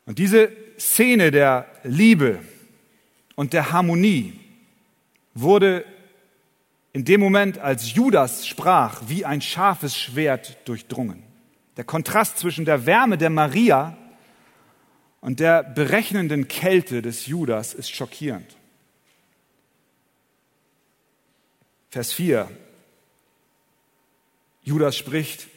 [0.05, 2.39] Und diese Szene der Liebe
[3.35, 4.39] und der Harmonie
[5.33, 5.83] wurde
[6.93, 11.23] in dem Moment, als Judas sprach, wie ein scharfes Schwert durchdrungen.
[11.75, 13.95] Der Kontrast zwischen der Wärme der Maria
[15.21, 18.55] und der berechnenden Kälte des Judas ist schockierend.
[21.89, 22.49] Vers 4.
[24.67, 25.47] Judas spricht,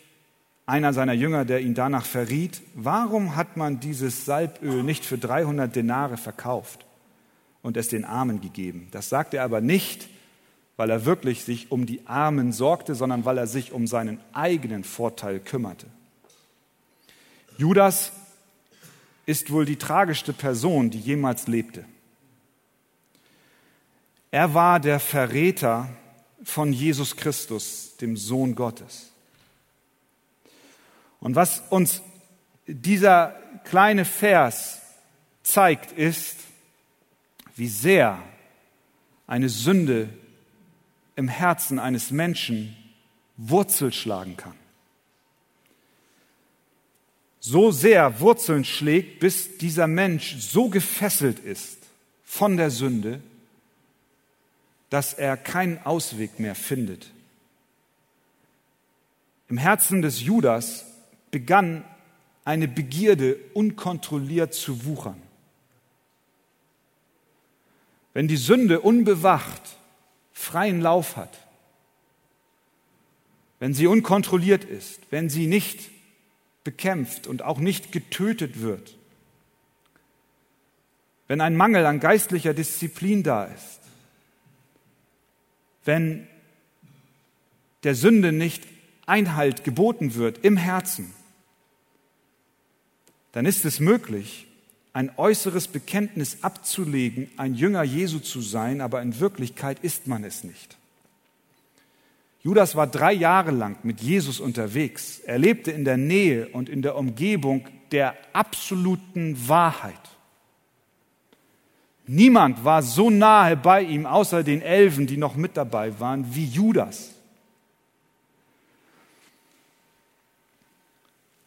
[0.66, 5.74] einer seiner Jünger, der ihn danach verriet, warum hat man dieses Salböl nicht für 300
[5.74, 6.86] Denare verkauft
[7.60, 8.86] und es den Armen gegeben?
[8.92, 10.08] Das sagt er aber nicht,
[10.76, 14.84] weil er wirklich sich um die Armen sorgte, sondern weil er sich um seinen eigenen
[14.84, 15.88] Vorteil kümmerte.
[17.58, 18.12] Judas
[19.26, 21.84] ist wohl die tragischste Person, die jemals lebte.
[24.30, 25.88] Er war der Verräter
[26.42, 29.10] von Jesus Christus, dem Sohn Gottes.
[31.20, 32.02] Und was uns
[32.66, 34.80] dieser kleine Vers
[35.42, 36.36] zeigt, ist,
[37.56, 38.22] wie sehr
[39.26, 40.08] eine Sünde
[41.16, 42.76] im Herzen eines Menschen
[43.36, 44.54] Wurzel schlagen kann.
[47.40, 51.78] So sehr Wurzeln schlägt, bis dieser Mensch so gefesselt ist
[52.22, 53.22] von der Sünde,
[54.90, 57.10] dass er keinen Ausweg mehr findet.
[59.48, 60.84] Im Herzen des Judas
[61.30, 61.84] begann
[62.44, 65.20] eine Begierde unkontrolliert zu wuchern.
[68.12, 69.62] Wenn die Sünde unbewacht
[70.32, 71.38] freien Lauf hat,
[73.60, 75.90] wenn sie unkontrolliert ist, wenn sie nicht
[76.64, 78.96] bekämpft und auch nicht getötet wird,
[81.28, 83.79] wenn ein Mangel an geistlicher Disziplin da ist,
[85.84, 86.26] wenn
[87.84, 88.66] der Sünde nicht
[89.06, 91.14] Einhalt geboten wird im Herzen,
[93.32, 94.46] dann ist es möglich,
[94.92, 100.42] ein äußeres Bekenntnis abzulegen, ein Jünger Jesu zu sein, aber in Wirklichkeit ist man es
[100.42, 100.76] nicht.
[102.42, 105.20] Judas war drei Jahre lang mit Jesus unterwegs.
[105.20, 109.94] Er lebte in der Nähe und in der Umgebung der absoluten Wahrheit.
[112.12, 116.44] Niemand war so nahe bei ihm, außer den Elfen, die noch mit dabei waren, wie
[116.44, 117.12] Judas.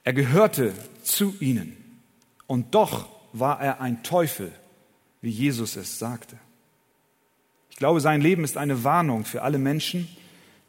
[0.06, 0.74] Er gehörte
[1.04, 1.76] zu ihnen.
[2.48, 4.54] Und doch war er ein Teufel,
[5.20, 6.38] wie Jesus es sagte.
[7.70, 10.08] Ich glaube, sein Leben ist eine Warnung für alle Menschen,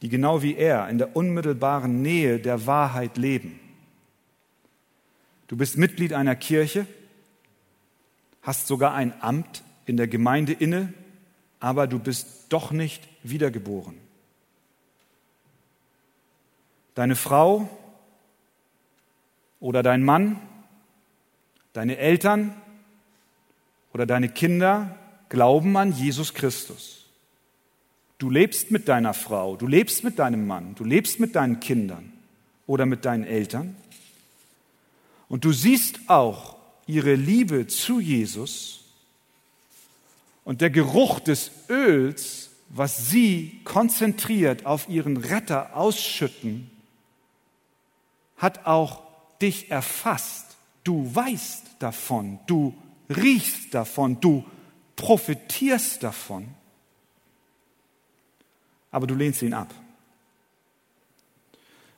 [0.02, 3.60] die genau wie er in der unmittelbaren Nähe der Wahrheit leben.
[5.46, 6.84] Du bist Mitglied einer Kirche,
[8.42, 10.92] hast sogar ein Amt in der Gemeinde inne,
[11.60, 13.96] aber du bist doch nicht wiedergeboren.
[16.94, 17.68] Deine Frau
[19.60, 20.40] oder dein Mann
[21.74, 22.54] Deine Eltern
[23.92, 24.96] oder deine Kinder
[25.28, 27.06] glauben an Jesus Christus.
[28.18, 32.12] Du lebst mit deiner Frau, du lebst mit deinem Mann, du lebst mit deinen Kindern
[32.68, 33.74] oder mit deinen Eltern.
[35.28, 38.83] Und du siehst auch ihre Liebe zu Jesus
[40.44, 46.70] und der Geruch des Öls, was sie konzentriert auf ihren Retter ausschütten,
[48.36, 49.02] hat auch
[49.40, 50.56] dich erfasst.
[50.82, 52.74] Du weißt davon, du
[53.08, 54.44] riechst davon, du
[54.96, 56.48] profitierst davon,
[58.90, 59.74] aber du lehnst ihn ab.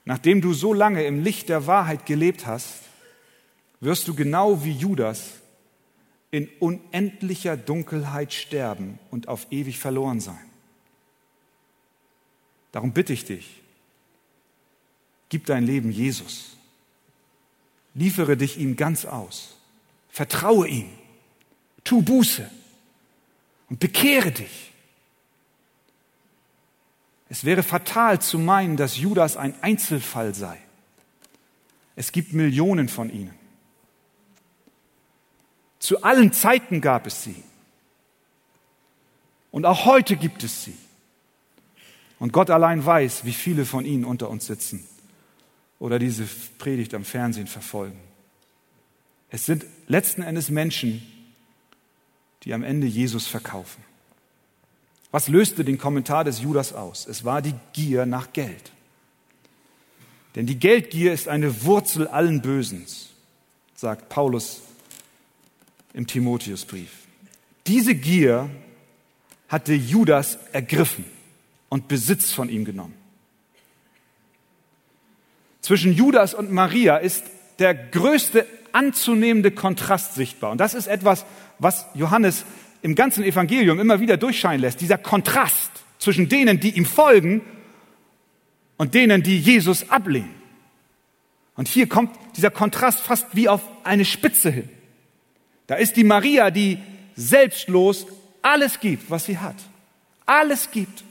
[0.05, 2.83] Nachdem du so lange im Licht der Wahrheit gelebt hast,
[3.81, 5.33] wirst du genau wie Judas
[6.37, 10.51] in unendlicher Dunkelheit sterben und auf ewig verloren sein.
[12.73, 13.63] Darum bitte ich dich,
[15.31, 16.59] gib dein Leben Jesus.
[17.95, 19.57] Liefere dich ihm ganz aus.
[20.11, 20.91] Vertraue ihm.
[21.85, 22.51] Tu Buße
[23.71, 24.73] und bekehre dich.
[27.31, 30.59] Es wäre fatal zu meinen, dass Judas ein Einzelfall sei.
[31.95, 33.46] Es gibt Millionen von ihnen.
[35.87, 37.45] Zu allen Zeiten gab es sie.
[39.53, 40.77] Und auch heute gibt es sie.
[42.19, 44.85] Und Gott allein weiß, wie viele von ihnen unter uns sitzen
[45.79, 46.25] oder diese
[46.59, 48.01] Predigt am Fernsehen verfolgen.
[49.31, 51.07] Es sind letzten Endes Menschen,
[52.43, 53.85] die am Ende Jesus verkaufen.
[55.13, 57.07] Was löste den Kommentar des Judas aus?
[57.07, 58.73] Es war die Gier nach Geld.
[60.35, 63.11] Denn die Geldgier ist eine Wurzel allen Bösens,
[63.77, 64.63] sagt Paulus
[65.97, 66.91] im Timotheusbrief.
[67.67, 68.51] Diese Gier
[69.49, 71.05] hatte Judas ergriffen
[71.71, 72.95] und Besitz von ihm genommen.
[75.63, 77.25] Zwischen Judas und Maria ist
[77.59, 80.53] der größte anzunehmende Kontrast sichtbar.
[80.53, 81.25] Und das ist etwas,
[81.59, 82.45] was Johannes
[82.83, 84.83] im ganzen Evangelium immer wieder durchscheinen lässt.
[84.83, 87.41] Dieser Kontrast zwischen denen, die ihm folgen
[88.77, 90.35] und denen, die Jesus ablehnen.
[91.55, 94.69] Und hier kommt dieser Kontrast fast wie auf eine Spitze hin.
[95.67, 96.79] Da ist die Maria, die
[97.17, 98.07] selbstlos
[98.43, 99.57] alles gibt, was sie hat.
[100.25, 101.05] Alles gibt.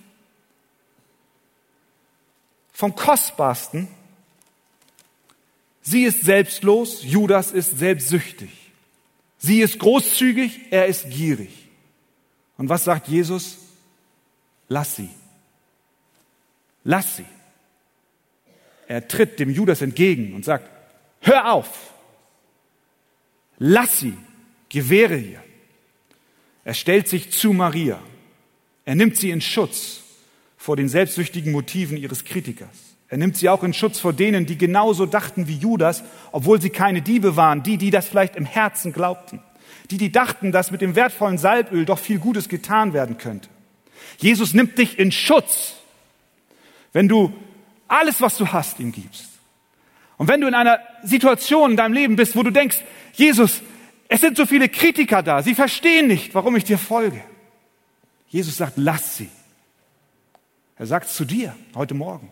[2.71, 3.87] Vom Kostbarsten
[5.87, 8.49] Sie ist selbstlos, Judas ist selbstsüchtig.
[9.37, 11.69] Sie ist großzügig, er ist gierig.
[12.57, 13.59] Und was sagt Jesus?
[14.67, 15.11] Lass sie.
[16.83, 17.25] Lass sie.
[18.87, 20.67] Er tritt dem Judas entgegen und sagt,
[21.21, 21.93] hör auf.
[23.59, 24.17] lass sie,
[24.69, 25.43] gewähre ihr.
[26.63, 27.99] Er stellt sich zu Maria.
[28.85, 30.01] Er nimmt sie in Schutz
[30.57, 32.85] vor den selbstsüchtigen Motiven ihres Kritikers.
[33.07, 36.71] Er nimmt sie auch in Schutz vor denen, die genauso dachten wie Judas, obwohl sie
[36.71, 39.41] keine Diebe waren, die, die das vielleicht im Herzen glaubten,
[39.91, 43.49] die, die dachten, dass mit dem wertvollen Salböl doch viel Gutes getan werden könnte.
[44.17, 45.75] Jesus nimmt dich in Schutz,
[46.93, 47.33] wenn du
[47.87, 49.29] alles, was du hast, ihm gibst.
[50.17, 52.79] Und wenn du in einer Situation in deinem Leben bist, wo du denkst,
[53.13, 53.61] Jesus,
[54.07, 57.23] es sind so viele Kritiker da, sie verstehen nicht, warum ich dir folge.
[58.27, 59.29] Jesus sagt, lass sie.
[60.77, 62.29] Er sagt es zu dir heute Morgen.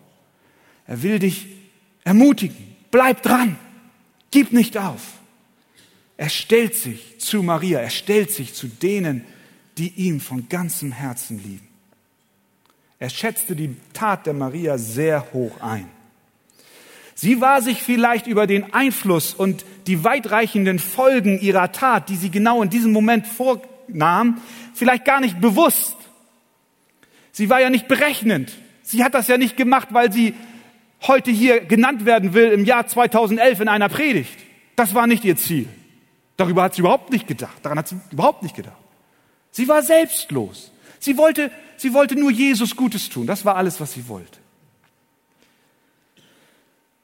[0.86, 1.48] Er will dich
[2.04, 2.76] ermutigen.
[2.92, 3.58] Bleib dran.
[4.32, 5.02] Gib nicht auf.
[6.18, 7.80] Er stellt sich zu Maria.
[7.80, 9.26] Er stellt sich zu denen,
[9.78, 11.68] die ihm von ganzem Herzen lieben.
[13.00, 15.90] Er schätzte die Tat der Maria sehr hoch ein.
[17.16, 22.32] Sie war sich vielleicht über den Einfluss und die weitreichenden Folgen ihrer Tat, die sie
[22.32, 24.42] genau in diesem Moment vornahm,
[24.74, 25.96] vielleicht gar nicht bewusst.
[27.32, 28.52] Sie war ja nicht berechnend.
[28.82, 30.34] Sie hat das ja nicht gemacht, weil sie
[31.08, 34.40] heute hier genannt werden will im Jahr 2011 in einer Predigt.
[34.76, 35.68] Das war nicht ihr Ziel.
[36.38, 37.58] Darüber hat sie überhaupt nicht gedacht.
[37.62, 38.78] Daran hat sie überhaupt nicht gedacht.
[39.52, 40.72] Sie war selbstlos.
[41.00, 43.28] Sie wollte, sie wollte nur Jesus Gutes tun.
[43.28, 44.40] Das war alles, was sie wollte.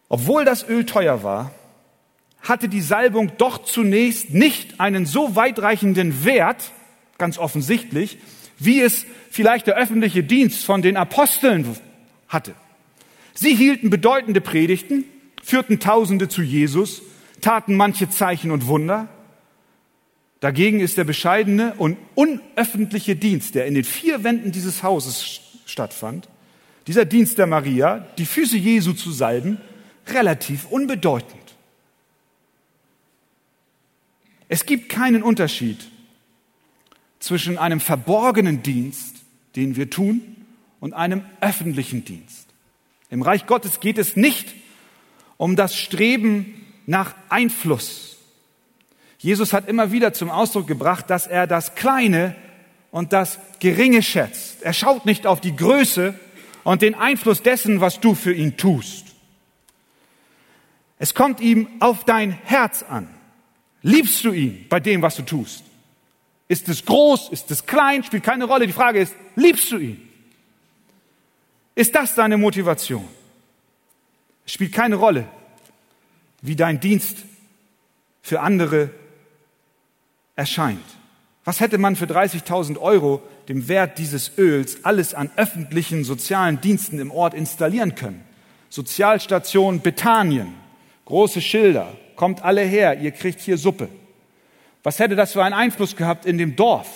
[0.09, 1.51] Obwohl das Öl teuer war,
[2.41, 6.71] hatte die Salbung doch zunächst nicht einen so weitreichenden Wert,
[7.17, 8.17] ganz offensichtlich,
[8.57, 11.77] wie es vielleicht der öffentliche Dienst von den Aposteln
[12.27, 12.55] hatte.
[13.33, 15.05] Sie hielten bedeutende Predigten,
[15.43, 17.01] führten Tausende zu Jesus,
[17.41, 19.07] taten manche Zeichen und Wunder.
[20.39, 26.27] Dagegen ist der bescheidene und unöffentliche Dienst, der in den vier Wänden dieses Hauses stattfand,
[26.87, 29.59] dieser Dienst der Maria, die Füße Jesu zu salben,
[30.13, 31.39] relativ unbedeutend.
[34.47, 35.89] Es gibt keinen Unterschied
[37.19, 39.17] zwischen einem verborgenen Dienst,
[39.55, 40.21] den wir tun,
[40.79, 42.47] und einem öffentlichen Dienst.
[43.09, 44.55] Im Reich Gottes geht es nicht
[45.37, 48.17] um das Streben nach Einfluss.
[49.17, 52.35] Jesus hat immer wieder zum Ausdruck gebracht, dass er das Kleine
[52.91, 54.61] und das Geringe schätzt.
[54.61, 56.13] Er schaut nicht auf die Größe
[56.63, 59.08] und den Einfluss dessen, was du für ihn tust.
[60.99, 63.07] Es kommt ihm auf dein Herz an.
[63.81, 65.63] Liebst du ihn bei dem, was du tust?
[66.49, 67.29] Ist es groß?
[67.29, 68.03] Ist es klein?
[68.03, 68.67] Spielt keine Rolle.
[68.67, 70.09] Die Frage ist, liebst du ihn?
[71.73, 73.07] Ist das deine Motivation?
[74.45, 75.25] Es spielt keine Rolle,
[76.41, 77.19] wie dein Dienst
[78.21, 78.89] für andere
[80.35, 80.83] erscheint.
[81.45, 86.99] Was hätte man für 30.000 Euro dem Wert dieses Öls alles an öffentlichen sozialen Diensten
[86.99, 88.23] im Ort installieren können?
[88.69, 90.53] Sozialstation Bethanien,
[91.09, 93.89] große Schilder, kommt alle her, ihr kriegt hier Suppe.
[94.83, 96.87] Was hätte das für einen Einfluss gehabt in dem Dorf?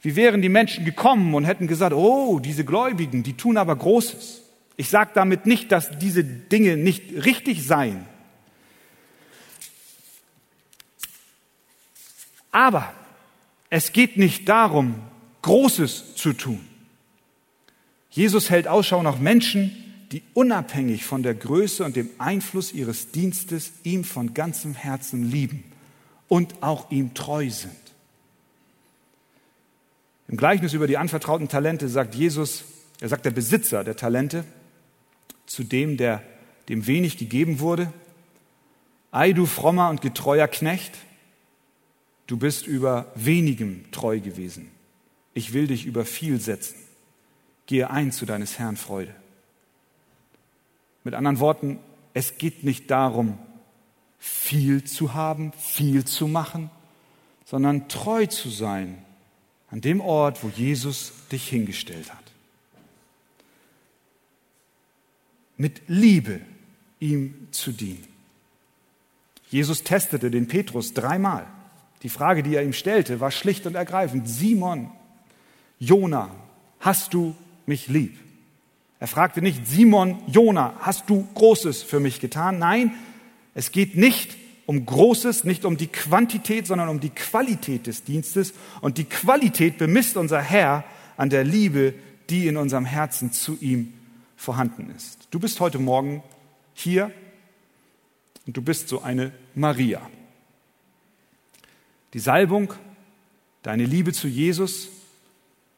[0.00, 4.42] Wie wären die Menschen gekommen und hätten gesagt, oh, diese Gläubigen, die tun aber Großes.
[4.76, 8.06] Ich sage damit nicht, dass diese Dinge nicht richtig seien.
[12.52, 12.92] Aber
[13.68, 14.94] es geht nicht darum,
[15.42, 16.60] Großes zu tun.
[18.10, 23.72] Jesus hält Ausschau nach Menschen, die unabhängig von der Größe und dem Einfluss ihres Dienstes
[23.82, 25.64] ihm von ganzem Herzen lieben
[26.28, 27.72] und auch ihm treu sind.
[30.28, 32.64] Im Gleichnis über die anvertrauten Talente sagt Jesus,
[33.00, 34.44] er sagt der Besitzer der Talente
[35.46, 36.22] zu dem, der
[36.68, 37.92] dem wenig gegeben wurde,
[39.10, 40.92] Ei du frommer und getreuer Knecht,
[42.26, 44.72] du bist über wenigem treu gewesen.
[45.34, 46.74] Ich will dich über viel setzen.
[47.66, 49.14] Gehe ein zu deines Herrn Freude.
[51.04, 51.78] Mit anderen Worten,
[52.14, 53.38] es geht nicht darum,
[54.18, 56.70] viel zu haben, viel zu machen,
[57.44, 59.04] sondern treu zu sein
[59.70, 62.24] an dem Ort, wo Jesus dich hingestellt hat.
[65.56, 66.40] Mit Liebe
[67.00, 68.06] ihm zu dienen.
[69.50, 71.46] Jesus testete den Petrus dreimal.
[72.02, 74.90] Die Frage, die er ihm stellte, war schlicht und ergreifend, Simon,
[75.78, 76.30] Jona,
[76.80, 77.36] hast du
[77.66, 78.18] mich lieb?
[79.04, 82.58] Er fragte nicht, Simon, Jona, hast du Großes für mich getan?
[82.58, 82.94] Nein,
[83.52, 84.34] es geht nicht
[84.64, 88.54] um Großes, nicht um die Quantität, sondern um die Qualität des Dienstes.
[88.80, 90.84] Und die Qualität bemisst unser Herr
[91.18, 91.92] an der Liebe,
[92.30, 93.92] die in unserem Herzen zu ihm
[94.36, 95.28] vorhanden ist.
[95.30, 96.22] Du bist heute Morgen
[96.72, 97.10] hier
[98.46, 100.00] und du bist so eine Maria.
[102.14, 102.72] Die Salbung,
[103.62, 104.88] deine Liebe zu Jesus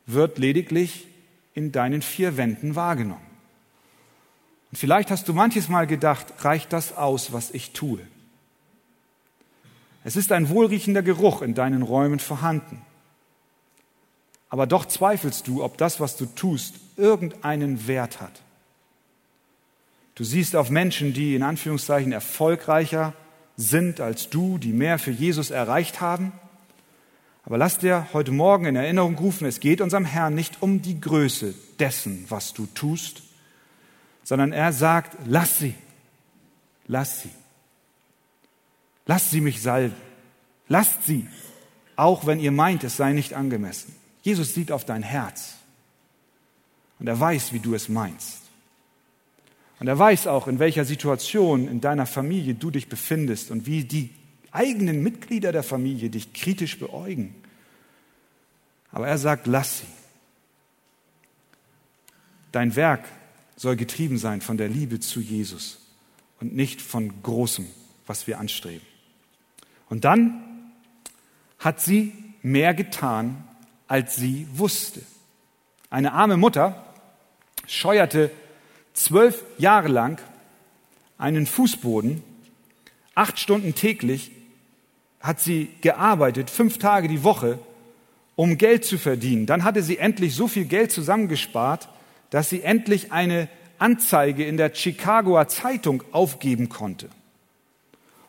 [0.07, 1.09] wird lediglich
[1.57, 3.27] in deinen vier Wänden wahrgenommen.
[4.71, 8.01] Und vielleicht hast du manches Mal gedacht, reicht das aus, was ich tue?
[10.05, 12.83] Es ist ein wohlriechender Geruch in deinen Räumen vorhanden.
[14.51, 18.43] Aber doch zweifelst du, ob das, was du tust, irgendeinen Wert hat.
[20.15, 23.15] Du siehst auf Menschen, die in Anführungszeichen erfolgreicher
[23.57, 26.33] sind als du, die mehr für Jesus erreicht haben.
[27.47, 31.01] Aber lass dir heute Morgen in Erinnerung rufen, es geht unserem Herrn nicht um die
[31.01, 33.23] Größe dessen, was du tust,
[34.25, 35.75] sondern er sagt, lass sie,
[36.89, 37.31] lass sie.
[39.07, 39.95] Lass sie mich salben.
[40.67, 41.29] Lasst sie,
[41.95, 43.95] auch wenn ihr meint, es sei nicht angemessen.
[44.23, 45.55] Jesus sieht auf dein Herz
[46.99, 48.43] und er weiß, wie du es meinst.
[49.79, 53.85] Und er weiß auch, in welcher Situation in deiner Familie du dich befindest und wie
[53.85, 54.11] die
[54.57, 57.35] eigenen Mitglieder der Familie dich kritisch beäugen.
[58.91, 59.87] Aber er sagt, lass sie.
[62.51, 63.05] Dein Werk
[63.57, 65.79] soll getrieben sein von der Liebe zu Jesus
[66.41, 67.67] und nicht von Großem,
[68.07, 68.87] was wir anstreben.
[69.89, 70.43] Und dann
[71.59, 73.45] hat sie mehr getan,
[73.87, 75.03] als sie wusste.
[75.91, 76.95] Eine arme Mutter
[77.67, 78.31] scheuerte
[78.95, 80.21] zwölf Jahre lang
[81.19, 82.23] einen Fußboden,
[83.15, 84.31] acht Stunden täglich
[85.27, 87.59] hat sie gearbeitet, fünf Tage die Woche,
[88.37, 89.47] um Geld zu verdienen.
[89.47, 91.89] Dann hatte sie endlich so viel Geld zusammengespart,
[92.31, 93.49] dass sie endlich eine
[93.79, 97.09] Anzeige in der Chicagoer Zeitung aufgeben konnte.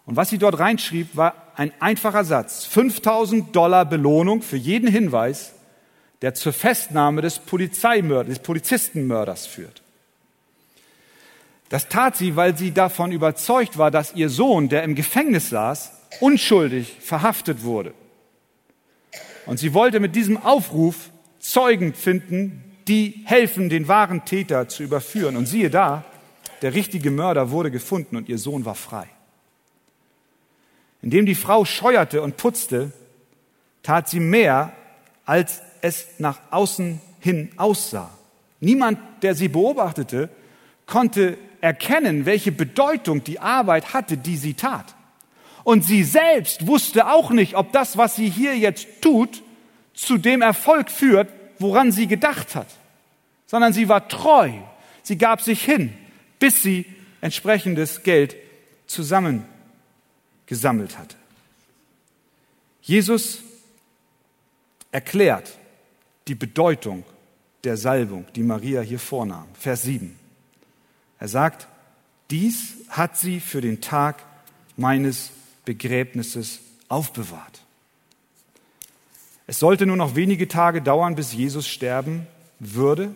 [0.06, 2.66] Und was sie dort reinschrieb, war ein einfacher Satz.
[2.66, 5.54] 5000 Dollar Belohnung für jeden Hinweis,
[6.22, 9.82] der zur Festnahme des des Polizistenmörders führt.
[11.70, 15.91] Das tat sie, weil sie davon überzeugt war, dass ihr Sohn, der im Gefängnis saß,
[16.20, 17.93] unschuldig verhaftet wurde.
[19.45, 25.38] Und sie wollte mit diesem Aufruf Zeugen finden, die helfen, den wahren Täter zu überführen.
[25.38, 26.03] Und siehe da,
[26.62, 29.08] der richtige Mörder wurde gefunden und ihr Sohn war frei.
[31.01, 32.91] Indem die Frau scheuerte und putzte,
[33.84, 34.74] tat sie mehr,
[35.26, 38.10] als es nach außen hin aussah.
[38.60, 40.30] Niemand, der sie beobachtete,
[40.86, 44.97] konnte erkennen, welche Bedeutung die Arbeit hatte, die sie tat.
[45.68, 49.43] Und sie selbst wusste auch nicht, ob das, was sie hier jetzt tut,
[49.93, 52.68] zu dem Erfolg führt, woran sie gedacht hat,
[53.47, 54.49] sondern sie war treu.
[55.03, 55.93] Sie gab sich hin,
[56.39, 56.86] bis sie
[57.20, 58.38] entsprechendes Geld
[58.86, 61.18] zusammengesammelt hatte.
[62.82, 63.39] Jesus
[64.93, 65.51] erklärt
[66.30, 67.03] die Bedeutung
[67.65, 69.47] der Salbung, die Maria hier vornahm.
[69.59, 70.18] Vers 7.
[71.20, 71.68] Er sagt,
[72.32, 74.24] dies hat sie für den Tag
[74.78, 75.32] meines
[75.68, 77.61] Begräbnisses aufbewahrt.
[79.47, 82.26] Es sollte nur noch wenige Tage dauern, bis Jesus sterben
[82.59, 83.13] würde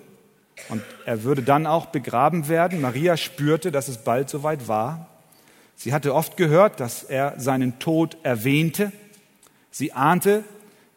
[0.67, 2.81] und er würde dann auch begraben werden.
[2.81, 5.07] Maria spürte, dass es bald soweit war.
[5.77, 8.91] Sie hatte oft gehört, dass er seinen Tod erwähnte.
[9.71, 10.43] Sie ahnte,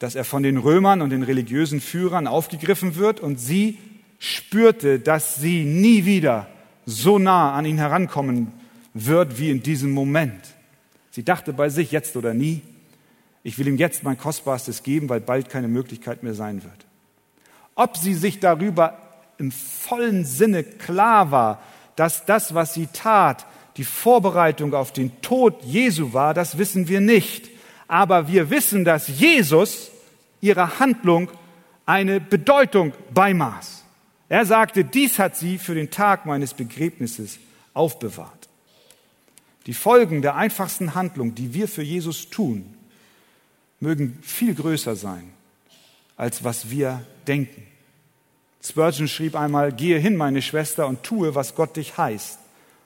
[0.00, 3.78] dass er von den Römern und den religiösen Führern aufgegriffen wird und sie
[4.18, 6.48] spürte, dass sie nie wieder
[6.84, 8.52] so nah an ihn herankommen
[8.92, 10.53] wird wie in diesem Moment.
[11.14, 12.60] Sie dachte bei sich, jetzt oder nie,
[13.44, 16.86] ich will ihm jetzt mein Kostbarstes geben, weil bald keine Möglichkeit mehr sein wird.
[17.76, 18.98] Ob sie sich darüber
[19.38, 21.62] im vollen Sinne klar war,
[21.94, 23.46] dass das, was sie tat,
[23.76, 27.48] die Vorbereitung auf den Tod Jesu war, das wissen wir nicht.
[27.86, 29.92] Aber wir wissen, dass Jesus
[30.40, 31.30] ihrer Handlung
[31.86, 33.84] eine Bedeutung beimaß.
[34.28, 37.38] Er sagte, dies hat sie für den Tag meines Begräbnisses
[37.72, 38.43] aufbewahrt.
[39.66, 42.74] Die Folgen der einfachsten Handlung, die wir für Jesus tun,
[43.80, 45.32] mögen viel größer sein,
[46.16, 47.66] als was wir denken.
[48.62, 52.38] Spurgeon schrieb einmal, gehe hin, meine Schwester, und tue, was Gott dich heißt.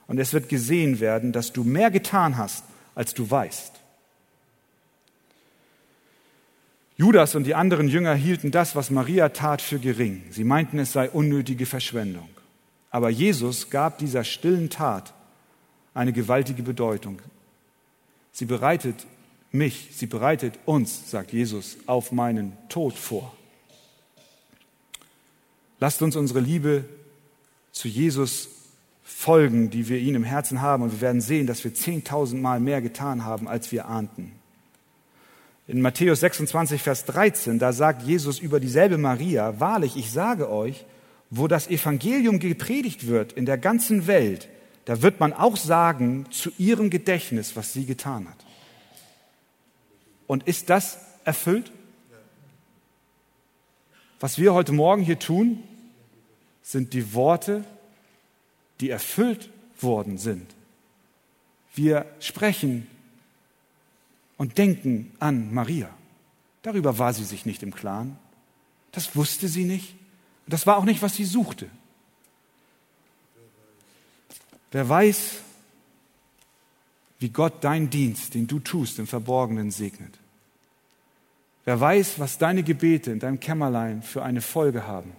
[0.08, 2.64] Und es wird gesehen werden, dass du mehr getan hast,
[2.94, 3.72] als du weißt.
[6.96, 10.24] Judas und die anderen Jünger hielten das, was Maria tat, für gering.
[10.30, 12.28] Sie meinten, es sei unnötige Verschwendung.
[12.90, 15.14] Aber Jesus gab dieser stillen Tat
[15.98, 17.20] eine gewaltige Bedeutung.
[18.30, 18.94] Sie bereitet
[19.50, 23.34] mich, sie bereitet uns, sagt Jesus, auf meinen Tod vor.
[25.80, 26.84] Lasst uns unsere Liebe
[27.72, 28.48] zu Jesus
[29.02, 32.80] folgen, die wir ihn im Herzen haben, und wir werden sehen, dass wir zehntausendmal mehr
[32.80, 34.32] getan haben, als wir ahnten.
[35.66, 40.84] In Matthäus 26, Vers 13, da sagt Jesus über dieselbe Maria, wahrlich, ich sage euch,
[41.30, 44.48] wo das Evangelium gepredigt wird in der ganzen Welt,
[44.88, 48.38] da wird man auch sagen zu ihrem Gedächtnis, was sie getan hat.
[50.26, 51.70] Und ist das erfüllt?
[54.18, 55.62] Was wir heute Morgen hier tun,
[56.62, 57.64] sind die Worte,
[58.80, 60.54] die erfüllt worden sind.
[61.74, 62.86] Wir sprechen
[64.38, 65.90] und denken an Maria.
[66.62, 68.18] Darüber war sie sich nicht im Klaren.
[68.92, 69.96] Das wusste sie nicht.
[70.46, 71.68] Das war auch nicht, was sie suchte.
[74.70, 75.40] Wer weiß,
[77.18, 80.18] wie Gott deinen Dienst, den du tust, im Verborgenen segnet.
[81.64, 85.12] Wer weiß, was deine Gebete in deinem Kämmerlein für eine Folge haben.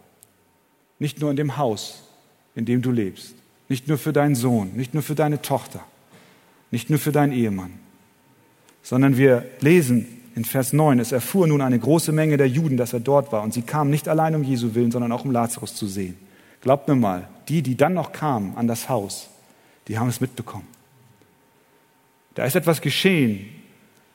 [0.98, 2.04] Nicht nur in dem Haus,
[2.56, 3.36] in dem du lebst.
[3.68, 5.84] Nicht nur für deinen Sohn, nicht nur für deine Tochter,
[6.72, 7.74] nicht nur für deinen Ehemann,
[8.82, 12.94] sondern wir lesen in Vers 9, es erfuhr nun eine große Menge der Juden, dass
[12.94, 15.76] er dort war, und sie kamen nicht allein um Jesu willen, sondern auch um Lazarus
[15.76, 16.16] zu sehen.
[16.62, 19.30] Glaubt mir mal, die, die dann noch kamen an das Haus,
[19.90, 20.68] die haben es mitbekommen.
[22.36, 23.50] Da ist etwas geschehen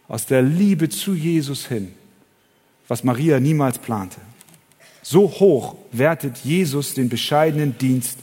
[0.09, 1.93] aus der Liebe zu Jesus hin,
[2.89, 4.20] was Maria niemals plante.
[5.03, 8.18] So hoch wertet Jesus den bescheidenen Dienst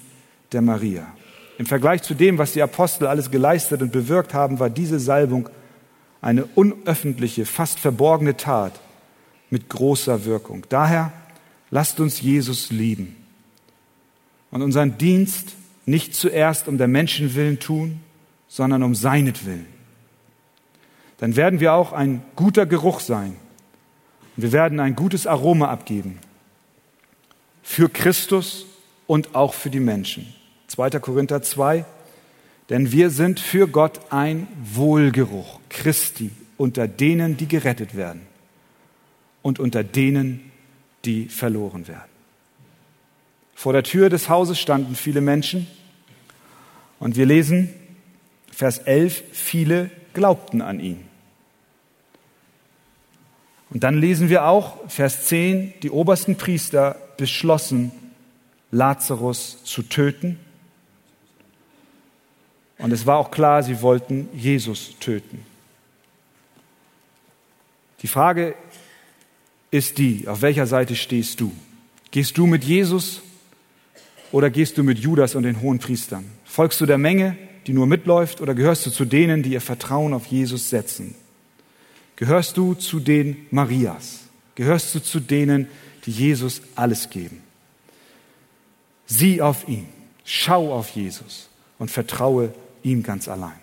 [0.52, 1.06] der Maria.
[1.58, 5.50] Im Vergleich zu dem, was die Apostel alles geleistet und bewirkt haben, war diese Salbung
[6.22, 8.80] eine unöffentliche, fast verborgene Tat
[9.50, 10.66] mit großer Wirkung.
[10.70, 11.12] Daher
[11.70, 13.16] lasst uns Jesus lieben
[14.50, 18.02] und unseren Dienst nicht zuerst um der Menschen willen tun,
[18.48, 19.66] sondern um seinetwillen.
[21.18, 23.36] Dann werden wir auch ein guter Geruch sein
[24.36, 26.20] und wir werden ein gutes Aroma abgeben
[27.64, 28.66] für Christus
[29.08, 30.34] und auch für die Menschen.
[30.68, 30.90] 2.
[31.00, 31.86] Korinther 2,
[32.70, 38.22] denn wir sind für Gott ein Wohlgeruch Christi unter denen, die gerettet werden
[39.42, 40.52] und unter denen,
[41.06, 42.11] die verloren werden.
[43.62, 45.68] Vor der Tür des Hauses standen viele Menschen
[47.00, 47.72] und wir lesen
[48.52, 51.06] Vers 11, viele glaubten an ihn.
[53.70, 57.92] Und dann lesen wir auch Vers 10, die obersten Priester beschlossen,
[58.72, 60.40] Lazarus zu töten.
[62.80, 65.46] Und es war auch klar, sie wollten Jesus töten.
[68.02, 68.56] Die Frage
[69.70, 71.52] ist die, auf welcher Seite stehst du?
[72.10, 73.22] Gehst du mit Jesus
[74.32, 76.26] oder gehst du mit Judas und den hohen Priestern?
[76.46, 80.14] Folgst du der Menge, die nur mitläuft, oder gehörst du zu denen, die ihr Vertrauen
[80.14, 81.16] auf Jesus setzen?
[82.16, 84.22] Gehörst du zu den Marias?
[84.56, 85.68] Gehörst du zu denen,
[86.06, 87.42] die Jesus alles geben?
[89.06, 89.88] Sieh auf ihn,
[90.24, 92.54] schau auf Jesus und vertraue
[92.84, 93.60] ihm ganz allein.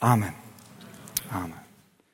[0.00, 0.34] Amen.
[1.30, 1.61] Amen.